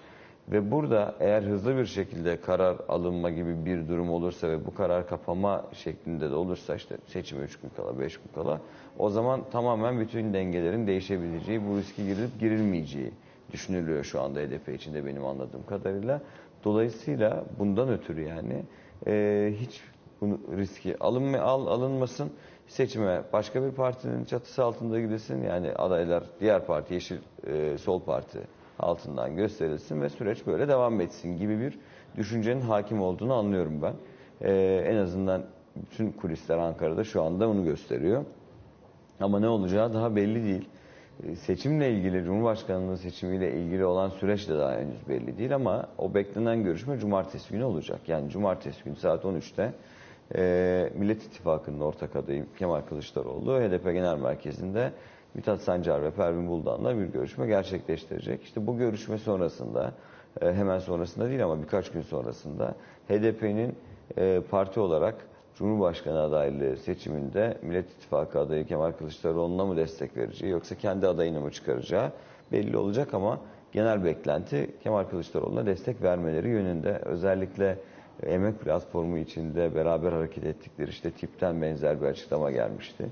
Ve 0.51 0.71
burada 0.71 1.15
eğer 1.19 1.43
hızlı 1.43 1.77
bir 1.77 1.85
şekilde 1.85 2.41
karar 2.41 2.77
alınma 2.87 3.29
gibi 3.29 3.65
bir 3.65 3.87
durum 3.87 4.09
olursa 4.09 4.49
ve 4.49 4.65
bu 4.65 4.75
karar 4.75 5.07
kapama 5.07 5.65
şeklinde 5.73 6.31
de 6.31 6.35
olursa 6.35 6.75
işte 6.75 6.97
seçime 7.07 7.43
3 7.43 7.59
gün 7.59 7.69
kala 7.77 7.99
5 7.99 8.17
gün 8.17 8.31
kala 8.35 8.61
o 8.99 9.09
zaman 9.09 9.49
tamamen 9.51 9.99
bütün 9.99 10.33
dengelerin 10.33 10.87
değişebileceği 10.87 11.67
bu 11.67 11.77
riski 11.77 12.05
girilip 12.05 12.39
girilmeyeceği 12.39 13.11
düşünülüyor 13.51 14.03
şu 14.03 14.21
anda 14.21 14.39
HDP 14.39 14.69
içinde 14.69 15.05
benim 15.05 15.25
anladığım 15.25 15.65
kadarıyla. 15.65 16.21
Dolayısıyla 16.63 17.43
bundan 17.59 17.89
ötürü 17.89 18.21
yani 18.21 18.63
e, 19.07 19.53
hiç 19.59 19.81
bunu 20.21 20.39
riski 20.57 20.99
alınma, 20.99 21.39
al, 21.39 21.67
alınmasın 21.67 22.31
seçime 22.67 23.21
başka 23.33 23.63
bir 23.63 23.71
partinin 23.71 24.25
çatısı 24.25 24.63
altında 24.63 24.99
gidilsin 24.99 25.43
yani 25.43 25.71
adaylar 25.71 26.23
diğer 26.39 26.65
parti 26.65 26.93
Yeşil 26.93 27.17
e, 27.47 27.77
Sol 27.77 28.01
Parti 28.01 28.39
altından 28.79 29.35
gösterilsin 29.35 30.01
ve 30.01 30.09
süreç 30.09 30.47
böyle 30.47 30.67
devam 30.67 31.01
etsin 31.01 31.37
gibi 31.37 31.59
bir 31.59 31.79
düşüncenin 32.17 32.61
hakim 32.61 33.01
olduğunu 33.01 33.33
anlıyorum 33.33 33.81
ben. 33.81 33.93
E, 34.41 34.83
en 34.87 34.95
azından 34.95 35.43
bütün 35.75 36.11
kulisler 36.11 36.57
Ankara'da 36.57 37.03
şu 37.03 37.23
anda 37.23 37.49
onu 37.49 37.63
gösteriyor. 37.63 38.25
Ama 39.19 39.39
ne 39.39 39.47
olacağı 39.47 39.93
daha 39.93 40.15
belli 40.15 40.43
değil. 40.43 40.69
E, 41.23 41.35
Seçimle 41.35 41.91
ilgili, 41.91 42.23
Cumhurbaşkanlığı 42.23 42.97
seçimiyle 42.97 43.53
ilgili 43.53 43.85
olan 43.85 44.09
süreç 44.09 44.49
de 44.49 44.57
daha 44.57 44.73
henüz 44.73 45.09
belli 45.09 45.37
değil 45.37 45.55
ama 45.55 45.87
o 45.97 46.13
beklenen 46.13 46.63
görüşme 46.63 46.97
cumartesi 46.97 47.53
günü 47.53 47.63
olacak. 47.63 47.99
Yani 48.07 48.29
cumartesi 48.29 48.83
günü 48.83 48.95
saat 48.95 49.23
13'te 49.23 49.73
e, 50.35 50.89
Millet 50.95 51.23
İttifakı'nın 51.23 51.79
ortak 51.79 52.15
adayı 52.15 52.45
Kemal 52.59 52.81
Kılıçdaroğlu 52.81 53.59
HDP 53.59 53.83
Genel 53.83 54.17
Merkezi'nde 54.17 54.91
Mithat 55.35 55.61
Sancar 55.61 56.03
ve 56.03 56.11
Pervin 56.11 56.47
Buldan'la 56.47 56.99
bir 56.99 57.05
görüşme 57.05 57.47
gerçekleştirecek. 57.47 58.43
İşte 58.43 58.67
bu 58.67 58.77
görüşme 58.77 59.17
sonrasında, 59.17 59.93
e, 60.41 60.53
hemen 60.53 60.79
sonrasında 60.79 61.29
değil 61.29 61.43
ama 61.43 61.61
birkaç 61.61 61.91
gün 61.91 62.01
sonrasında 62.01 62.75
HDP'nin 63.07 63.75
e, 64.17 64.41
parti 64.51 64.79
olarak 64.79 65.15
Cumhurbaşkanı 65.55 66.21
adaylığı 66.21 66.77
seçiminde 66.77 67.57
Millet 67.61 67.91
İttifakı 67.91 68.39
adayı 68.39 68.67
Kemal 68.67 68.91
Kılıçdaroğlu'na 68.91 69.65
mı 69.65 69.77
destek 69.77 70.17
vereceği 70.17 70.51
yoksa 70.51 70.75
kendi 70.75 71.07
adayını 71.07 71.41
mı 71.41 71.51
çıkaracağı 71.51 72.11
belli 72.51 72.77
olacak 72.77 73.13
ama 73.13 73.39
genel 73.71 74.03
beklenti 74.03 74.69
Kemal 74.83 75.03
Kılıçdaroğlu'na 75.03 75.65
destek 75.65 76.01
vermeleri 76.01 76.49
yönünde. 76.49 77.01
Özellikle 77.05 77.77
emek 78.23 78.59
platformu 78.59 79.17
içinde 79.17 79.75
beraber 79.75 80.11
hareket 80.11 80.45
ettikleri 80.45 80.89
işte 80.89 81.11
tipten 81.11 81.61
benzer 81.61 82.01
bir 82.01 82.05
açıklama 82.05 82.51
gelmişti. 82.51 83.05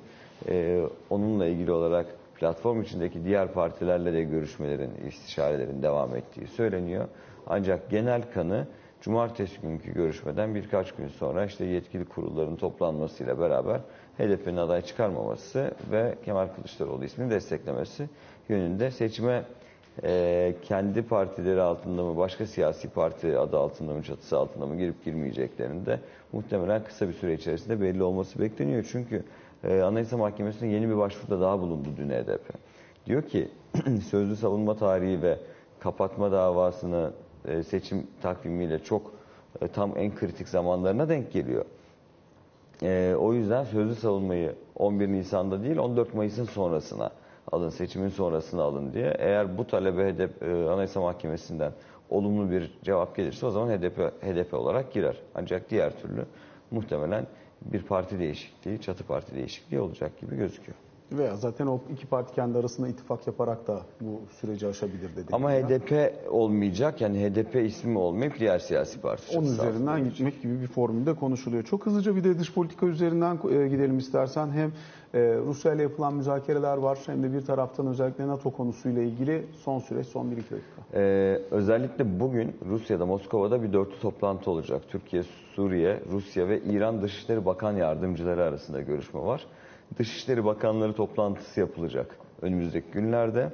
Ee, 0.50 0.82
onunla 1.10 1.46
ilgili 1.46 1.72
olarak 1.72 2.06
platform 2.36 2.82
içindeki 2.82 3.26
diğer 3.26 3.48
partilerle 3.48 4.14
de 4.14 4.24
görüşmelerin, 4.24 4.92
istişarelerin 5.08 5.82
devam 5.82 6.16
ettiği 6.16 6.48
söyleniyor. 6.48 7.08
Ancak 7.48 7.90
genel 7.90 8.22
kanı 8.34 8.68
Cumartesi 9.02 9.62
günkü 9.62 9.94
görüşmeden 9.94 10.56
birkaç 10.56 10.92
gün 10.92 11.08
sonra 11.08 11.46
işte 11.46 11.66
yetkili 11.66 12.06
kurulların 12.06 12.56
toplanmasıyla 12.56 13.40
beraber 13.40 13.80
HDP'nin 14.18 14.58
aday 14.58 14.82
çıkarmaması 14.82 15.72
ve 15.92 16.16
Kemal 16.26 16.48
Kılıçdaroğlu 16.48 17.06
ismini 17.06 17.30
desteklemesi 17.32 18.10
yönünde 18.50 18.92
seçime 18.92 19.44
e, 20.04 20.54
kendi 20.64 21.02
partileri 21.02 21.62
altında 21.62 22.04
mı 22.04 22.18
başka 22.18 22.46
siyasi 22.46 22.90
parti 22.90 23.38
adı 23.38 23.58
altında 23.58 23.94
mı 23.94 24.04
çatısı 24.04 24.38
altında 24.38 24.66
mı 24.66 24.78
girip 24.78 25.06
girmeyeceklerinin 25.06 25.86
de 25.86 26.00
muhtemelen 26.34 26.84
kısa 26.84 27.08
bir 27.08 27.14
süre 27.14 27.34
içerisinde 27.34 27.82
belli 27.82 28.04
olması 28.04 28.40
bekleniyor. 28.40 28.88
Çünkü 28.92 29.24
e, 29.64 29.82
Anayasa 29.82 30.18
Mahkemesi'ne 30.18 30.70
yeni 30.70 30.90
bir 30.90 30.98
başvuruda 30.98 31.42
daha 31.42 31.60
bulundu 31.60 31.90
dün 31.98 32.10
HDP. 32.10 32.54
Diyor 33.06 33.24
ki 33.24 33.48
sözlü 34.10 34.36
savunma 34.36 34.76
tarihi 34.76 35.22
ve 35.22 35.38
kapatma 35.80 36.32
davasını 36.32 37.12
e, 37.48 37.64
seçim 37.64 38.08
takvimiyle 38.22 38.80
çok 38.80 39.14
e, 39.62 39.68
tam 39.68 39.98
en 39.98 40.16
kritik 40.16 40.50
zamanlarına 40.50 41.10
denk 41.10 41.32
geliyor. 41.32 41.66
E, 42.84 43.16
o 43.20 43.34
yüzden 43.34 43.64
sözlü 43.64 43.96
savunmayı 43.96 44.56
11 44.76 45.08
Nisan'da 45.08 45.64
değil 45.64 45.78
14 45.78 46.14
Mayıs'ın 46.14 46.46
sonrasına 46.46 47.12
alın, 47.52 47.70
seçimin 47.70 48.10
sonrasına 48.10 48.64
alın 48.64 48.94
diye. 48.94 49.16
Eğer 49.20 49.58
bu 49.58 49.68
talebe 49.68 50.14
HDP, 50.14 50.44
e, 50.44 50.70
Anayasa 50.70 51.02
Mahkemesi'nden 51.02 51.72
olumlu 52.10 52.52
bir 52.52 52.72
cevap 52.84 53.16
gelirse 53.16 53.46
o 53.46 53.52
zaman 53.52 53.78
HDP, 53.78 53.98
HDP 54.24 54.54
olarak 54.54 54.94
girer. 54.94 55.16
Ancak 55.36 55.70
diğer 55.70 56.00
türlü 56.00 56.26
muhtemelen 56.72 57.26
bir 57.62 57.82
parti 57.82 58.20
değişikliği, 58.20 58.82
çatı 58.82 59.04
parti 59.04 59.36
değişikliği 59.36 59.80
olacak 59.80 60.22
gibi 60.22 60.38
gözüküyor. 60.38 60.78
Veya 61.12 61.36
zaten 61.36 61.68
o 61.68 61.80
iki 61.94 62.08
parti 62.08 62.36
kendi 62.36 62.58
arasında 62.58 62.88
ittifak 62.88 63.28
yaparak 63.28 63.68
da 63.68 63.82
bu 64.02 64.22
süreci 64.42 64.68
aşabilir 64.68 65.16
dedi. 65.16 65.28
Ama 65.32 65.52
HDP 65.52 66.14
olmayacak 66.30 67.02
yani 67.02 67.30
HDP 67.30 67.56
ismi 67.56 67.98
olmayıp 67.98 68.40
diğer 68.40 68.60
siyasi 68.60 69.02
parti. 69.02 69.38
Onun 69.38 69.48
üzerinden 69.48 69.88
altında 69.88 70.00
gitmek 70.00 70.42
gibi 70.42 70.62
bir 70.62 70.68
formülde 70.68 71.14
konuşuluyor. 71.14 71.64
Çok 71.64 71.86
hızlıca 71.86 72.16
bir 72.16 72.24
de 72.24 72.40
dış 72.40 72.54
politika 72.54 72.86
üzerinden 72.86 73.40
e, 73.52 73.68
gidelim 73.68 73.98
istersen. 73.98 74.52
Hem 74.52 74.72
e, 75.14 75.36
Rusya 75.46 75.74
ile 75.74 75.82
yapılan 75.82 76.14
müzakereler 76.14 76.78
var 76.78 77.00
hem 77.06 77.24
de 77.24 77.34
bir 77.34 77.42
taraftan 77.42 77.88
özellikle 77.88 78.28
NATO 78.28 78.52
konusuyla 78.52 79.02
ilgili 79.02 79.46
son 79.64 79.80
süreç, 79.80 80.08
son 80.08 80.26
1-2 80.26 80.30
dakika. 80.36 80.58
Ee, 80.94 81.42
özellikle 81.52 82.20
bugün 82.20 82.56
Rusya'da, 82.70 83.06
Moskova'da 83.06 83.64
bir 83.64 83.74
dörtlü 83.74 84.00
toplantı 84.00 84.52
olacak. 84.52 84.82
Türkiye, 84.90 85.24
Suriye, 85.56 86.00
Rusya 86.12 86.48
ve 86.48 86.62
İran 86.62 87.02
Dışişleri 87.02 87.46
Bakan 87.46 87.72
Yardımcıları 87.76 88.44
arasında 88.44 88.82
görüşme 88.82 89.22
var. 89.22 89.46
Dışişleri 89.98 90.46
Bakanları 90.46 90.94
toplantısı 90.94 91.60
yapılacak 91.60 92.18
önümüzdeki 92.42 92.92
günlerde. 92.92 93.50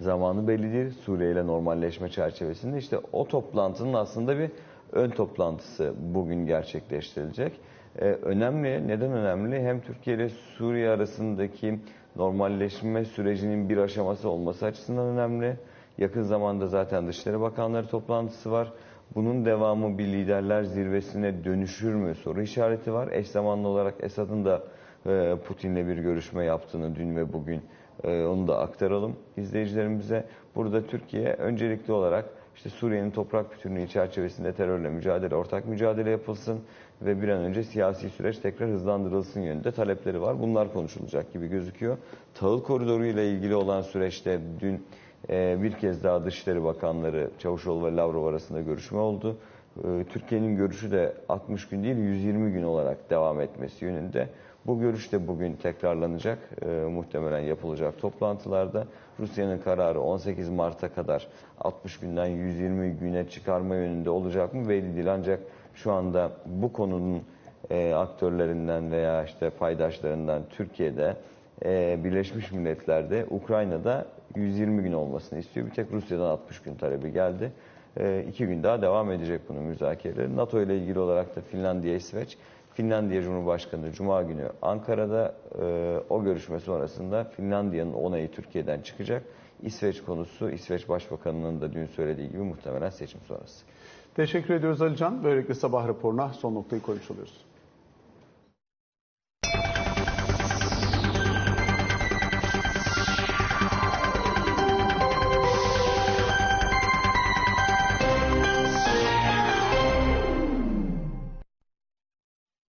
Zamanı 0.00 0.48
belli 0.48 0.72
değil. 0.72 0.90
Suriye 0.90 1.32
ile 1.32 1.46
normalleşme 1.46 2.08
çerçevesinde 2.08 2.78
işte 2.78 2.98
o 3.12 3.28
toplantının 3.28 3.94
aslında 3.94 4.38
bir 4.38 4.50
ön 4.92 5.10
toplantısı 5.10 5.94
bugün 5.98 6.46
gerçekleştirilecek. 6.46 7.52
Ee, 7.98 8.04
önemli, 8.04 8.88
neden 8.88 9.12
önemli? 9.12 9.62
Hem 9.62 9.80
Türkiye 9.80 10.16
ile 10.16 10.28
Suriye 10.28 10.90
arasındaki 10.90 11.78
normalleşme 12.16 13.04
sürecinin 13.04 13.68
bir 13.68 13.76
aşaması 13.76 14.28
olması 14.28 14.66
açısından 14.66 15.06
önemli. 15.06 15.56
Yakın 15.98 16.22
zamanda 16.22 16.66
zaten 16.66 17.06
Dışişleri 17.08 17.40
Bakanları 17.40 17.86
toplantısı 17.86 18.50
var. 18.50 18.72
Bunun 19.14 19.44
devamı 19.44 19.98
bir 19.98 20.06
liderler 20.06 20.62
zirvesine 20.62 21.44
dönüşür 21.44 21.94
mü 21.94 22.14
soru 22.14 22.42
işareti 22.42 22.92
var. 22.92 23.08
Eş 23.12 23.28
zamanlı 23.28 23.68
olarak 23.68 23.94
Esad'ın 24.00 24.44
da 24.44 24.62
Putin'le 25.46 25.88
bir 25.88 25.96
görüşme 25.96 26.44
yaptığını 26.44 26.96
dün 26.96 27.16
ve 27.16 27.32
bugün 27.32 27.62
e, 28.04 28.24
onu 28.24 28.48
da 28.48 28.58
aktaralım 28.58 29.16
izleyicilerimize. 29.36 30.26
Burada 30.54 30.86
Türkiye 30.86 31.32
öncelikli 31.32 31.92
olarak 31.92 32.24
işte 32.56 32.70
Suriye'nin 32.70 33.10
toprak 33.10 33.52
bütünlüğü 33.52 33.88
çerçevesinde 33.88 34.52
terörle 34.52 34.90
mücadele, 34.90 35.34
ortak 35.34 35.66
mücadele 35.68 36.10
yapılsın 36.10 36.60
ve 37.02 37.22
bir 37.22 37.28
an 37.28 37.42
önce 37.42 37.62
siyasi 37.62 38.10
süreç 38.10 38.38
tekrar 38.38 38.70
hızlandırılsın 38.70 39.40
yönünde 39.40 39.72
talepleri 39.72 40.20
var. 40.20 40.40
Bunlar 40.40 40.72
konuşulacak 40.72 41.32
gibi 41.32 41.48
gözüküyor. 41.48 41.98
Tahıl 42.34 42.62
koridoru 42.62 43.06
ile 43.06 43.30
ilgili 43.30 43.54
olan 43.54 43.82
süreçte 43.82 44.40
dün 44.60 44.86
e, 45.28 45.62
bir 45.62 45.72
kez 45.72 46.04
daha 46.04 46.24
Dışişleri 46.24 46.64
Bakanları 46.64 47.30
Çavuşoğlu 47.38 47.86
ve 47.86 47.96
Lavrov 47.96 48.26
arasında 48.26 48.60
görüşme 48.60 48.98
oldu. 48.98 49.36
E, 49.84 50.04
Türkiye'nin 50.04 50.56
görüşü 50.56 50.90
de 50.90 51.12
60 51.28 51.68
gün 51.68 51.84
değil 51.84 51.96
120 51.96 52.52
gün 52.52 52.62
olarak 52.62 53.10
devam 53.10 53.40
etmesi 53.40 53.84
yönünde. 53.84 54.28
Bu 54.66 54.80
görüş 54.80 55.12
de 55.12 55.28
bugün 55.28 55.56
tekrarlanacak. 55.56 56.38
E, 56.62 56.66
muhtemelen 56.68 57.40
yapılacak 57.40 57.98
toplantılarda. 57.98 58.86
Rusya'nın 59.20 59.58
kararı 59.58 60.00
18 60.00 60.48
Mart'a 60.48 60.88
kadar 60.88 61.28
60 61.60 61.98
günden 61.98 62.26
120 62.26 62.90
güne 62.90 63.28
çıkarma 63.28 63.74
yönünde 63.74 64.10
olacak 64.10 64.54
mı 64.54 64.68
belli 64.68 64.96
değil. 64.96 65.12
Ancak 65.12 65.40
şu 65.74 65.92
anda 65.92 66.30
bu 66.46 66.72
konunun 66.72 67.22
e, 67.70 67.94
aktörlerinden 67.94 68.90
veya 68.92 69.24
işte 69.24 69.50
paydaşlarından 69.50 70.42
Türkiye'de, 70.50 71.16
e, 71.64 71.98
Birleşmiş 72.04 72.52
Milletler'de, 72.52 73.26
Ukrayna'da 73.30 74.06
120 74.36 74.82
gün 74.82 74.92
olmasını 74.92 75.38
istiyor. 75.38 75.66
Bir 75.66 75.72
tek 75.72 75.92
Rusya'dan 75.92 76.30
60 76.30 76.62
gün 76.62 76.74
talebi 76.74 77.12
geldi. 77.12 77.52
E, 77.96 78.24
iki 78.28 78.46
gün 78.46 78.62
daha 78.62 78.82
devam 78.82 79.12
edecek 79.12 79.40
bunun 79.48 79.62
müzakereleri. 79.62 80.36
NATO 80.36 80.60
ile 80.60 80.78
ilgili 80.78 80.98
olarak 80.98 81.36
da 81.36 81.40
Finlandiya, 81.40 81.96
İsveç, 81.96 82.38
Finlandiya 82.74 83.22
Cumhurbaşkanı 83.22 83.92
Cuma 83.92 84.22
günü 84.22 84.48
Ankara'da 84.62 85.34
e, 85.62 85.98
o 86.10 86.24
görüşme 86.24 86.60
sonrasında 86.60 87.24
Finlandiya'nın 87.24 87.92
onayı 87.92 88.30
Türkiye'den 88.30 88.80
çıkacak. 88.80 89.22
İsveç 89.62 90.02
konusu 90.02 90.50
İsveç 90.50 90.88
Başbakanı'nın 90.88 91.60
da 91.60 91.72
dün 91.72 91.86
söylediği 91.86 92.28
gibi 92.28 92.42
muhtemelen 92.42 92.90
seçim 92.90 93.20
sonrası. 93.28 93.64
Teşekkür 94.14 94.54
ediyoruz 94.54 94.82
Alican. 94.82 95.24
Böylelikle 95.24 95.54
sabah 95.54 95.88
raporuna 95.88 96.32
son 96.32 96.54
noktayı 96.54 96.82
koymuş 96.82 97.10
oluyoruz. 97.10 97.43